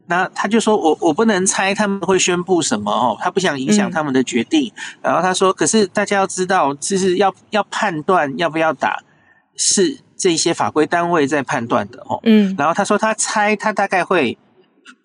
[0.07, 4.69] 那他就说我我不能猜他们会宣布什么哦，他不想影响他们的决定。
[5.01, 9.01] 然后他说，可是大家要知道，就是要要判断要不要打
[9.55, 9.99] 是。
[10.19, 14.37] 这些法规单位在判断的哦，嗯，然后他说他猜他大概会，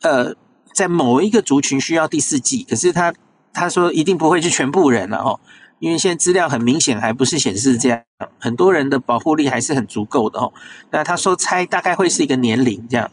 [0.03, 0.35] 呃，
[0.75, 3.15] 在某一个族群需要第四季，可是他
[3.53, 5.39] 他说一定不会是全部人了哦，
[5.79, 8.03] 因为现在资料很明显还不是显示这样，
[8.41, 10.53] 很多人的保护力还是很足够的哦。
[10.91, 13.09] 那他说猜大概会是一个年龄这样，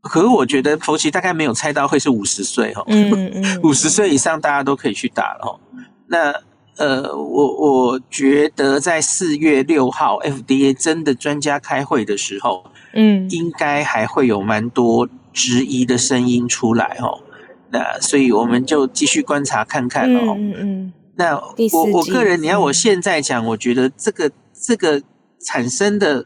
[0.00, 5.60] 可是我觉得佛奇大概没有猜到会是五十岁哦，嗯嗯， 五十岁以上大家都可以去打了哦，
[6.06, 6.32] 那。
[6.76, 17.22] 呃，我我觉得在四月六号 FDA 真的专家开会的时候，嗯，应该还会有蛮多质疑的声音出来哦。
[17.70, 20.34] 那所以我们就继续观察看看哦。
[20.36, 20.92] 嗯嗯。
[21.16, 21.36] 那
[21.72, 25.02] 我我个人，你要我现在讲，我觉得这个这个
[25.44, 26.24] 产生的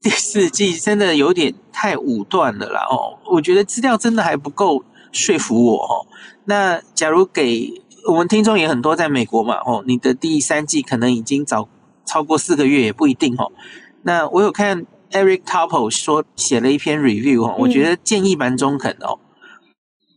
[0.00, 3.18] 第四季真的有点太武断了啦哦。
[3.30, 6.06] 我觉得资料真的还不够说服我哦。
[6.46, 7.70] 那假如给
[8.08, 11.68] 我们听众也很多，在美国嘛，哦，你的第三季可能已经早
[12.06, 13.52] 超过四个月，也不一定哦。
[14.00, 19.20] 那我有看 Eric Topol 说写了一篇 review 哦，我觉得建议蛮中肯的哦。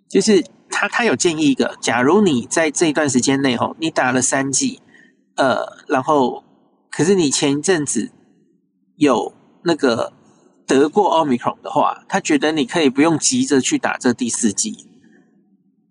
[0.09, 4.79] 就是他他有建议一个，假如你在这一段时间内哦，你打了三剂，
[5.35, 6.45] 呃，然后
[6.89, 8.09] 可是你前一阵子
[8.95, 9.33] 有
[9.65, 10.13] 那个
[10.65, 14.87] 得过奥密克戎的话，他觉得你可以不用急着去打这第四剂。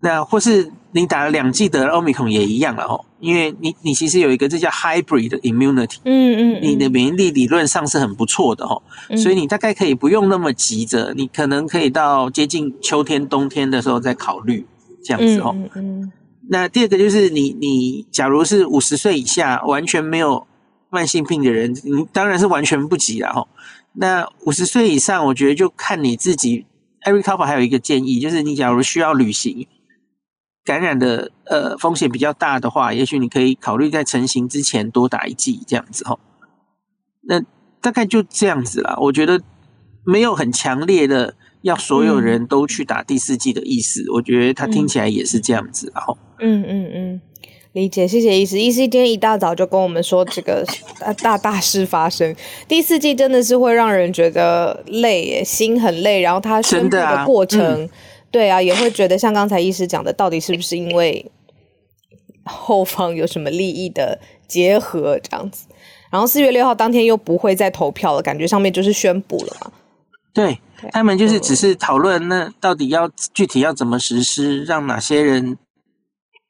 [0.00, 8.82] 那或是你打了两剂的奥密克戎也一样了哦，因为你你其实有一个这叫 hybrid immunity，嗯嗯，你的免疫力理论上是很不错的哦，
[9.16, 14.66] 所以你大概可以不用那么急着，你可能可以到接近秋天冬天的时候再考虑
[15.04, 15.54] 这样子哦。
[15.74, 16.10] 嗯，
[16.48, 20.46] 那第二个就是你你假如是五十岁以下完全没有
[20.88, 23.46] 慢性病的人，你当然是完全不急了哈。
[23.92, 26.64] 那五十岁以上，我觉得就看你自己。
[27.06, 29.66] Eric Topper 还有一个建议，就是你假如需要旅行。
[30.64, 36.18] 感染的呃风险比较大的话，也许你可以考虑在成型之前多打一剂这样子哈。
[37.23, 37.40] 那
[37.81, 38.96] 大概就这样子啦。
[39.01, 39.40] 我觉得
[40.05, 44.05] 没有很强烈的要所有人都去打第四剂的意思。
[44.12, 47.20] 我觉得他听起来也是这样子，然后嗯嗯嗯，
[47.73, 48.61] 理解，谢谢医师。
[48.61, 50.64] 医师今天一大早就跟我们说这个
[51.23, 52.37] 大大事发生，
[52.68, 57.88] 第四季真的是会让人觉得累耶，心很累，然后他宣布的过程。
[58.30, 61.30] 对啊，也会觉得像刚才医师讲的，到底是不是因为
[62.44, 65.66] 后方有什么利益的结合这样子？
[66.10, 69.72] 然后四月六号当天又不会再投票了，感觉上面就是宣布了嘛。
[70.32, 70.58] 对
[70.92, 75.58] 他们就是只是讨论那到底要具体要怎么实施，让哪些人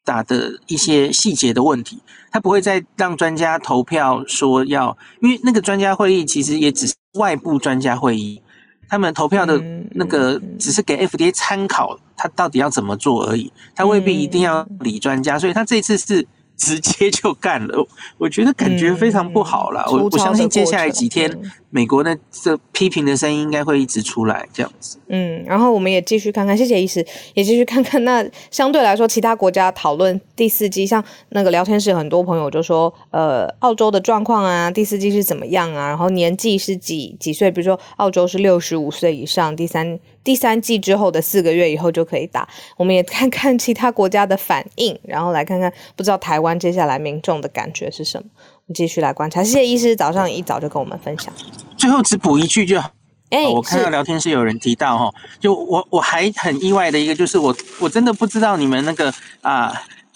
[0.04, 1.98] 打的一些细节的问题，
[2.30, 8.42] 他不会再让专家投票说要，因为那个专家会议其实也只是外部专家会议。
[8.90, 9.62] 他们投票的
[9.92, 16.26] 那个只是给 FDA 参考，他到底要怎么做而已，他未必一定要理专家，所以他这次是
[16.56, 17.86] 直接就干了，
[18.18, 19.86] 我觉得感觉非常不好了。
[19.92, 21.30] 我我相信接下来几天，
[21.70, 24.98] 美国的这批评的声音应该会一直出来，这样子。
[25.08, 27.04] 嗯，然后我们也继续看看，谢谢医师，
[27.34, 28.02] 也继续看看。
[28.04, 35.88] 那相对来说，其他国家讨论第四季，像那个聊天室很多朋友就说，呃，澳洲的状况啊，第四季是怎么样啊？
[35.88, 37.50] 然后年纪是几几岁？
[37.50, 42.48] 比如说澳洲是六十五岁以上，第三第三季之后的四个月以后就可以打。
[42.76, 46.58] 我们也看看其他国家的反应，然后来看看，不知道台湾。
[46.58, 48.28] 接下来民众的感觉是什么？
[48.74, 49.42] 继续来观察。
[49.42, 51.32] 谢谢医师早上一早就跟我们分享。
[51.76, 52.90] 最后只补一句就好。
[53.30, 55.08] 哎，我看到聊天室有人提到哈，
[55.38, 59.72] 就我我还很意外的一个就是我我真的不知道你们那个啊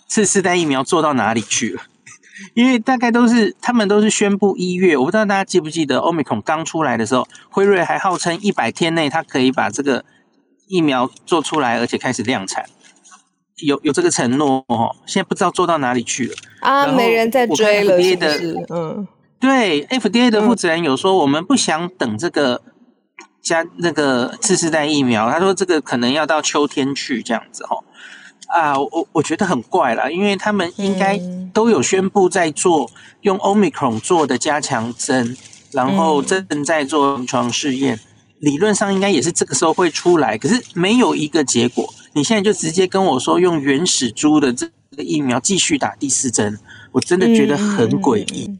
[0.08, 1.82] 次世代疫苗做到哪里去了，
[2.54, 10.04] 因为大概都是他们都是宣布一月，我不知道大家记不记得欧米孔刚出来的时候，辉瑞还号称一百天内它可以把这个
[10.66, 12.64] 疫苗做出来，而且开始量产。
[13.62, 16.86] 有有这个承诺哦，现在不知道做到哪里去了啊！
[16.88, 18.66] 没人在追了，是不是？
[18.70, 19.06] 嗯，
[19.38, 22.60] 对，FDA 的负责人有说，我们不想等这个
[23.40, 27.84] 加那个次世代疫苗，他说这个可能要到秋天去这样子哦。
[28.48, 31.18] 啊，我我觉得很怪了，因为他们应该
[31.52, 32.90] 都有宣布在做
[33.22, 35.36] 用 Omicron 做的加强针，
[35.72, 37.98] 然后正在做临床试验，
[38.44, 41.92] 理论上应该也是这个时候会出来，可是没有一个结果。
[42.12, 44.66] 你现在就直接跟我说用原始猪的这
[44.96, 46.58] 个疫苗继续打第四针，
[46.92, 48.58] 我真的觉得很诡异。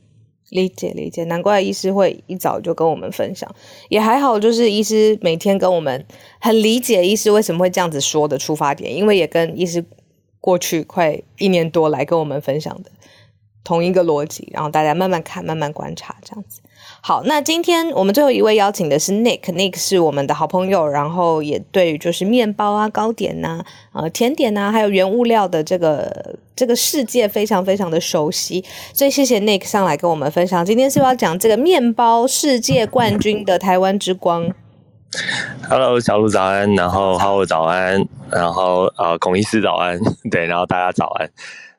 [0.51, 3.53] 理解理解，难怪医师会一早就跟我们分享，
[3.89, 6.05] 也还好，就是医师每天跟我们
[6.41, 9.85] 很理解医师为什么会这样子说的出发点，因为也跟医师
[10.41, 12.91] 过去快一年多来跟我们分享的
[13.65, 16.61] 同一个逻辑，然后大家慢慢看，慢慢观察这样子。
[17.07, 30.65] 好，那今天我们最后一位邀请的是 Nick，Nick 是我们的好朋友，然后也对就是面包啊、糕点呐、呃甜点呐，还有原物料的这个这个世界非常非常的熟悉，所以谢谢 Nick 上来跟我们分享。
[30.65, 34.51] 今天是要讲这个面包世界冠军的台湾之光。
[35.69, 40.01] Hello，小鹿早安，然后 Hello 早安，然后呃孔医师早安，
[40.31, 41.29] 对，然后大家早安。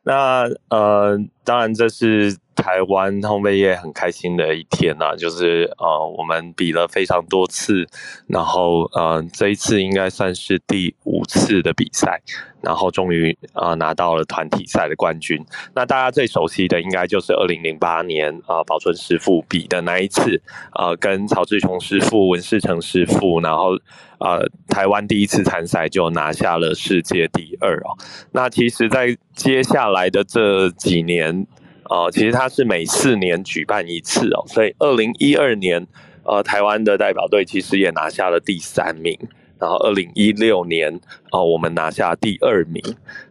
[0.04, 2.38] 那呃，当然这是。
[2.66, 7.88] 台湾烘焙业很开心的一天呐，就是呃，我们比了非常多次，
[8.26, 12.20] 然后呃，这一次应该算是第五次的比赛，
[12.64, 15.46] 然后终于呃拿到了团体赛的冠军。
[15.76, 20.42] 那大家最熟悉的应该就是二零零八年啊，宝春师傅比的那一次，
[20.74, 23.74] 呃，跟曹志雄师傅、文世成师傅，然后
[24.18, 27.94] 呃，台湾第一次参赛就拿下了世界第二哦。
[28.32, 31.46] 那其实，在接下来的这几年。
[31.90, 35.86] 呃，其实它是每四年举办一次哦，所以二零一二年，
[36.24, 39.18] 呃，台湾的代表队其实也拿下了第三名，
[39.60, 41.00] 然后二零一六年，
[41.32, 42.82] 呃，我们拿下第二名，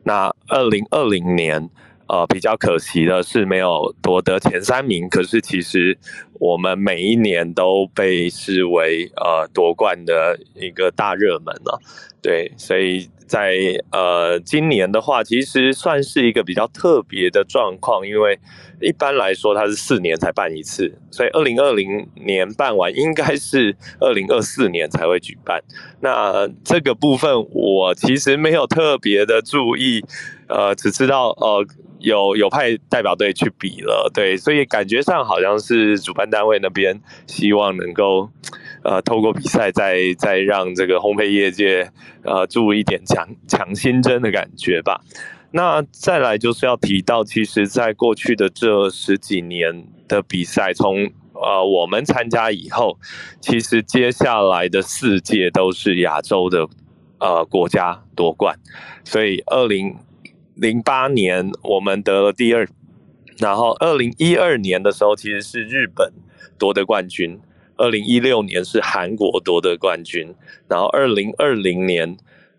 [0.05, 1.68] 那二零二零年，
[2.09, 5.96] 呃，比较可惜的是没有夺得前三名，可是其实
[6.34, 11.80] 我们每一年都被视为呃夺冠的一个大热门了，
[12.22, 13.09] 对，所以。
[13.26, 13.57] 在
[13.90, 18.38] 呃，今年的话，其实算是一个比较特别的状况，因为
[18.82, 25.62] 一般来说它是四年才办一次，所以二零二零年办完，应该是二零二四年才会举办。
[26.00, 30.05] 那这个部分我其实没有特别的注意，
[30.46, 31.66] 呃，只知道呃
[32.05, 38.30] 有有派代表队去比了，对，所以感觉上好像是主办单位那边希望能够。
[38.86, 41.90] 呃，透过比赛再再让这个烘焙业界
[42.22, 45.00] 呃注一点强强心针的感觉吧。
[45.52, 52.98] 那再来就是要提到，其实在过去的这十几年的比赛，从呃我们参加以后，
[53.40, 56.68] 其实接下来的四届都是亚洲的
[57.20, 58.55] 呃国家夺冠。
[59.02, 59.96] 所以二零
[60.55, 62.68] 零八年我们得了第二，
[63.38, 66.12] 然后二零一二年的时候其实是日本
[66.59, 67.40] 夺得冠军。
[67.76, 70.32] 二零一六年是韩国夺得冠军，
[70.68, 72.16] 然后二零二零年，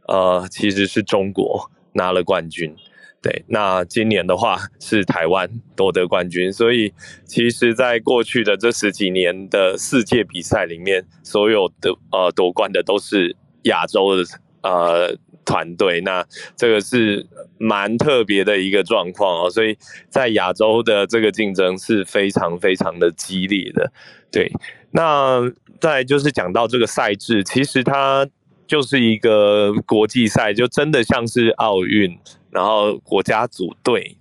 [0.10, 2.76] 呃，其实是中国拿了冠军。
[3.22, 6.94] 对，那今年的话是台湾夺得冠军，所以
[7.24, 14.24] 其实，在过去的这十几年的世界比赛里面，所有的呃夺冠的都是亚洲的
[14.64, 16.26] 呃团队，那
[16.58, 17.26] 这个是
[17.58, 19.50] 蛮特别的一个状况哦。
[19.50, 19.78] 所以
[20.10, 23.92] 在亚洲的这个竞争是非常非常的激烈的，
[24.32, 24.52] 对。
[24.92, 25.42] 那
[25.80, 28.26] 再就是讲到这个赛制，其实它
[28.66, 32.18] 就是一个国际赛，就真的像是奥运，
[32.50, 34.18] 然后国家组队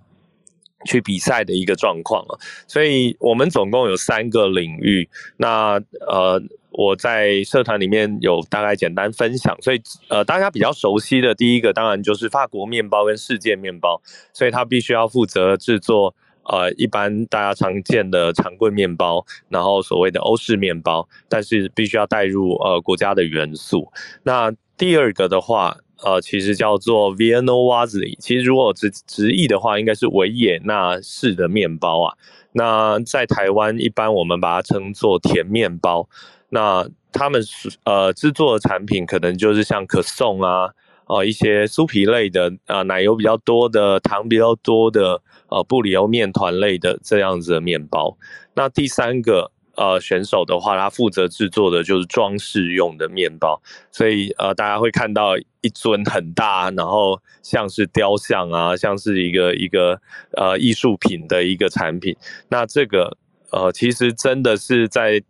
[0.85, 5.09] 去比赛的一个状况啊，所以我们总共有三个领域。
[5.37, 6.41] 那呃，
[6.77, 14.01] 我在社团里面有大概简单分享，所以呃，大家比较熟悉的第一个当然就是法国面包跟世界面包，
[14.33, 16.13] 所以它必须要负责制作
[16.43, 23.91] 呃一般大家常见的长棍面包，然后所谓的欧式面包，但是必须要带入呃国家的元素。
[24.23, 25.77] 那第二个的话。
[26.03, 32.13] 呃，其实叫做 Vienna w a z l y 其实如果直直译的话，应该是维也纳式的面包啊。
[32.51, 36.07] 那在台湾，一般我们把它称作甜面包。
[36.49, 37.41] 那他们
[37.83, 40.69] 呃制作的产品，可能就是像可颂啊，
[41.07, 48.17] 呃一些酥皮类的，啊奶油比较多的，糖比较多的，呃布里欧面团类的这样子的面包。
[48.55, 49.51] 那第三个。
[49.77, 59.99] 呃，选手的话，他负责制作的就是装饰用的面包，所以呃，大家会看到一尊很大，然后像是雕像啊，像是一个一个
[60.37, 62.15] 呃艺术品的一个产品。
[62.47, 63.17] 那这个
[63.51, 65.21] 呃，其实真的是在，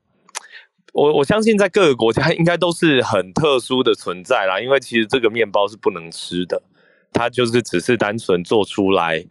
[0.95, 6.63] 我我相信在各个国家应该都是很特殊的存在啦，因为其实这个面包是不能吃的，
[7.11, 9.25] 它就是只是单纯做出来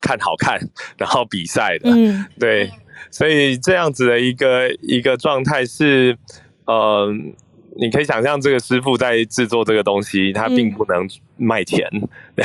[0.00, 0.58] 看好看，
[0.98, 2.70] 然后比赛的，嗯，对。
[3.10, 6.16] 所以这样子的一个一个状态是，
[6.64, 7.12] 呃，
[7.76, 11.88] 你可以想象这个师傅在制作这个东西，他并不能卖钱，
[12.34, 12.44] 对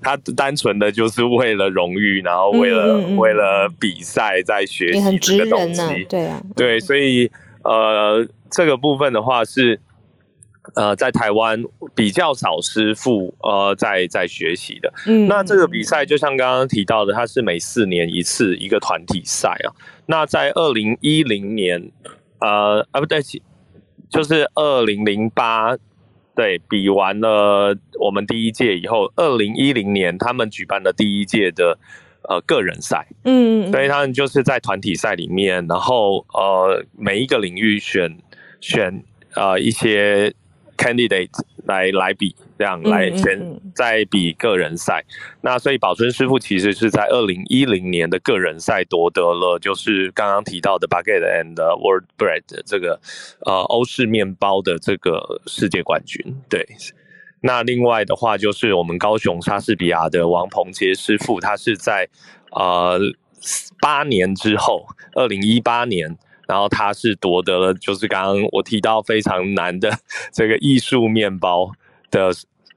[0.00, 7.30] 他单纯的就是为了荣誉，然后为了为了比赛在学习这个东西，对啊，对，所以
[7.66, 9.80] 呃，这个部分的话是。
[10.74, 11.62] 呃，在台湾
[11.94, 19.70] 比较少师傅呃在在学习的，嗯，那这个比赛就像刚刚提到的，它是每四年一次一个团体赛啊。
[20.06, 21.92] 那在二零一零年，
[22.40, 23.22] 呃啊不对，
[24.10, 25.76] 就是二零零八，
[26.34, 31.78] 对，比完了我们第一届以后，二零一零年他们举办的第一届的
[32.28, 38.18] 呃个人赛，嗯，所以他们就是在团体赛里面，然后呃每一个领域选
[38.60, 39.02] 选
[39.34, 40.34] 呃一些。
[40.76, 41.30] candidate
[41.64, 45.02] 来来比，这样来先再比个人赛。
[45.40, 53.00] 那所以宝春师傅其实是在二零一零年的个人赛夺得了，就是刚刚提到的 baguette and world bread 这个
[53.46, 56.22] 呃欧式面包的这个世界冠军。
[56.50, 56.66] 对，
[57.46, 62.08] 那另外的话就是我们高雄莎士比亚的王鹏杰师傅，他是在
[62.50, 62.98] 呃
[63.80, 64.84] 八年之后，
[65.14, 66.18] 二零一八年。
[66.48, 69.90] 然后他是夺得了，就是刚刚我提到非常难的
[70.32, 71.72] 这个艺术面包
[72.08, 72.30] 的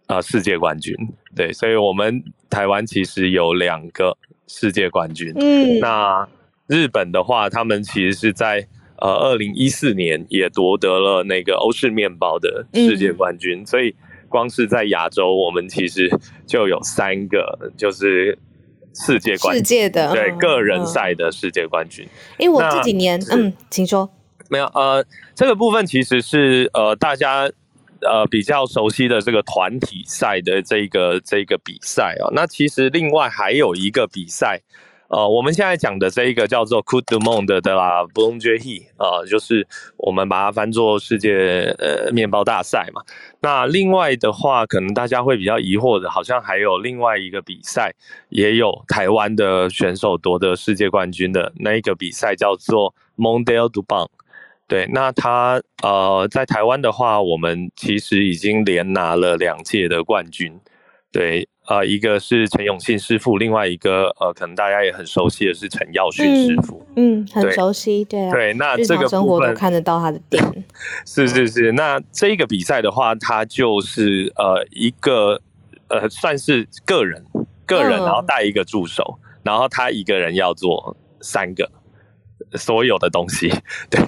[0.08, 0.96] 呃世界冠军，
[1.36, 4.18] 对，所以我们台湾其实有两个
[4.48, 5.32] 世界冠军。
[5.36, 6.28] 嗯，那
[6.66, 8.68] 日本的话，他们其实是在
[8.98, 13.94] 呃二零一四年也夺得了那个欧式面包的世界冠军，所以
[14.30, 16.10] 光是在亚洲，我们其实
[16.48, 18.38] 就有三个，就是。
[18.92, 22.06] 世界冠世界的对个人赛的世界冠军，
[22.40, 24.10] 因为我这几年嗯，请说
[24.50, 25.06] 没有呃，
[25.36, 27.50] 这个部分其实是呃大家
[28.02, 34.60] 呃比较熟悉的这个团体赛的这个这个比赛啊，那其实另外还有一个比赛。
[35.10, 43.02] 呃，我们现在讲的这一个叫做 Coup du Monde 的啦 b o u l o n g e r e 啊，就是我们把它翻作世界呃面包大赛嘛。
[43.42, 47.92] 那另外的话，可能大家会比较疑惑的，好像还有另外一个比赛，
[48.30, 54.08] 也有台湾的选手夺得世界冠军的那一个比赛叫做 Mondial du b a n
[54.68, 60.60] 对，那他呃在台湾的话，我们其实已经连拿了两届的冠军。
[61.12, 61.50] 对。
[61.70, 70.44] 呃，一个是陈永信师傅，另外一个呃，可能大家也很熟悉的是陈耀迅师傅，嗯，很熟悉，对啊，对，那这个生活都看得到他的 点，
[71.06, 75.40] 是是是，那这个比赛的话，他就是呃一个
[75.90, 77.24] 呃算是个人
[77.68, 81.70] 个人，然后带一个助手，然后他一个人要做三个
[82.56, 83.48] 所有的东西，
[83.92, 84.02] 对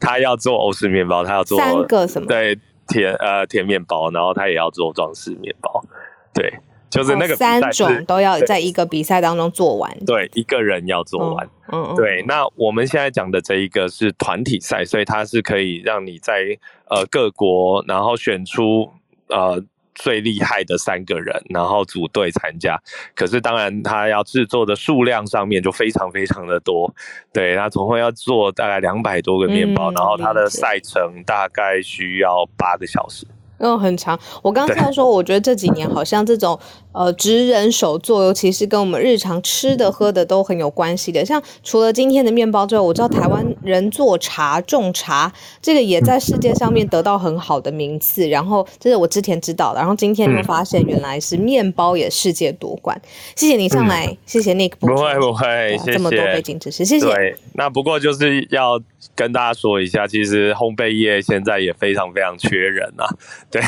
[0.00, 2.26] 他要做欧式面包，他要做三个什么？
[2.26, 2.58] 对，
[2.88, 5.84] 甜呃甜面包，然后他也要做装饰面包，
[6.32, 6.50] 对。
[6.92, 12.22] 就是那个三种都要在一个比赛当中做完，对，一个人要做完，嗯，对。
[12.28, 16.58] 那我们现在讲的这一个是团体赛，所以它是可以让你在
[16.90, 18.92] 呃各国，然后选出
[19.28, 19.64] 呃
[19.94, 22.78] 最厉害的三个人，然后组队参加。
[23.14, 26.94] 可是当然，它要制作的数量上面就非常非常的多，
[27.32, 33.26] 对，它总共要做大概两百多个面包，然后它的赛程大概需要八个小时。
[33.62, 34.18] 嗯，很长。
[34.42, 36.58] 我刚刚在说，我觉得这几年好像这种
[36.92, 41.24] 呃，职人手做，尤其是跟我们日常吃的喝的都很有关系的。
[41.24, 48.28] 像除了今天的面包之外，我知道台湾人做茶种茶，这个也在世界上面得到很好的名次。
[48.28, 53.00] 然后这是我之前知道的，然后今天又发现原来是面包也世界夺冠。
[53.36, 54.72] 谢谢你上来，谢谢 Nick。
[54.78, 57.06] 不会不会，谢谢这么多背景知识，谢谢。
[57.06, 58.80] 对，那不过就是要
[59.14, 63.06] 跟大家说一下，其实烘焙业现在也非常非常缺人啊。
[63.50, 63.62] 对，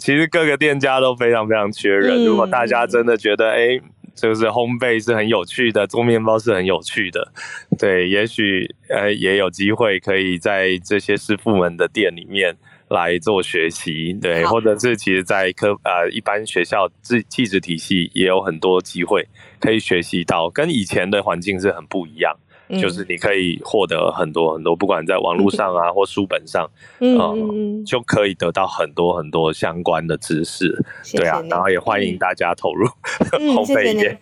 [0.00, 2.24] 其实各个店家都非常非常缺人。
[2.24, 3.80] 如果大家真的觉得，哎，
[4.14, 7.32] 就是烘焙是很有趣的，做面包是很有趣的，
[7.78, 12.56] 对，也许呃也有机会可以在这些师傅们的店里面
[12.88, 19.28] 来做学习，对，或者是其实在科呃一般学校自技职体系也有很多机会
[19.60, 22.34] 可以学习到，跟以前的环境是很不一样。
[22.80, 26.68] 就是你可以获得很多很多，不管在网络上啊或书本上，
[27.00, 30.84] 嗯，就可以得到很多很多相关的知识。
[31.12, 32.86] 对啊，然后也欢迎大家投入
[33.30, 34.18] 烘焙业。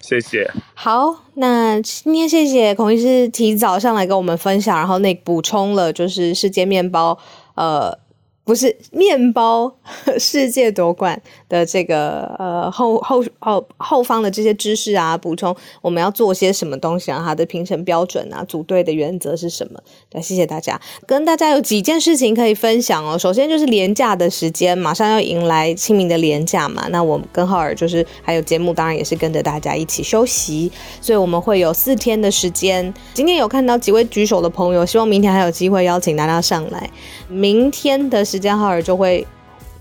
[0.00, 0.50] 谢谢。
[0.74, 7.18] 好，那今天谢谢孔医师提早上来跟我们分享，然后那补充了就是世界面包，
[7.54, 7.98] 呃。
[8.44, 9.72] 不是面包
[10.18, 11.22] 世界夺冠
[11.52, 17.22] 的这个呃后后后后方的这些知识啊，补充我们要做些什么东西啊？
[17.24, 19.78] 它的评审标准啊，组队的原则是什么？
[20.08, 23.18] 对，谢谢大家，跟大家有几件事情可以分享哦。
[23.18, 26.88] 首先就是廉价的时间，马上要迎来清明的廉价嘛。
[26.90, 32.92] 那我跟浩尔就是还有节目，当然也是跟着大家一起休息，所以我们会有四天的时间。
[33.12, 36.90] 今天有看到几位举手的朋友，希望明天还有机会邀请大家上来。
[37.28, 38.22] 明天的。
[38.32, 39.26] 时间浩尔就会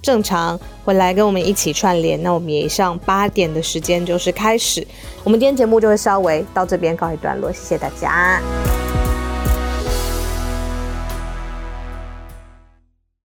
[0.01, 4.85] 正常回来跟我们一起串联，那我们以上八点的时间就是开始，
[5.23, 8.41] 我们今天节目就会稍微到这边告一段落，谢谢大家。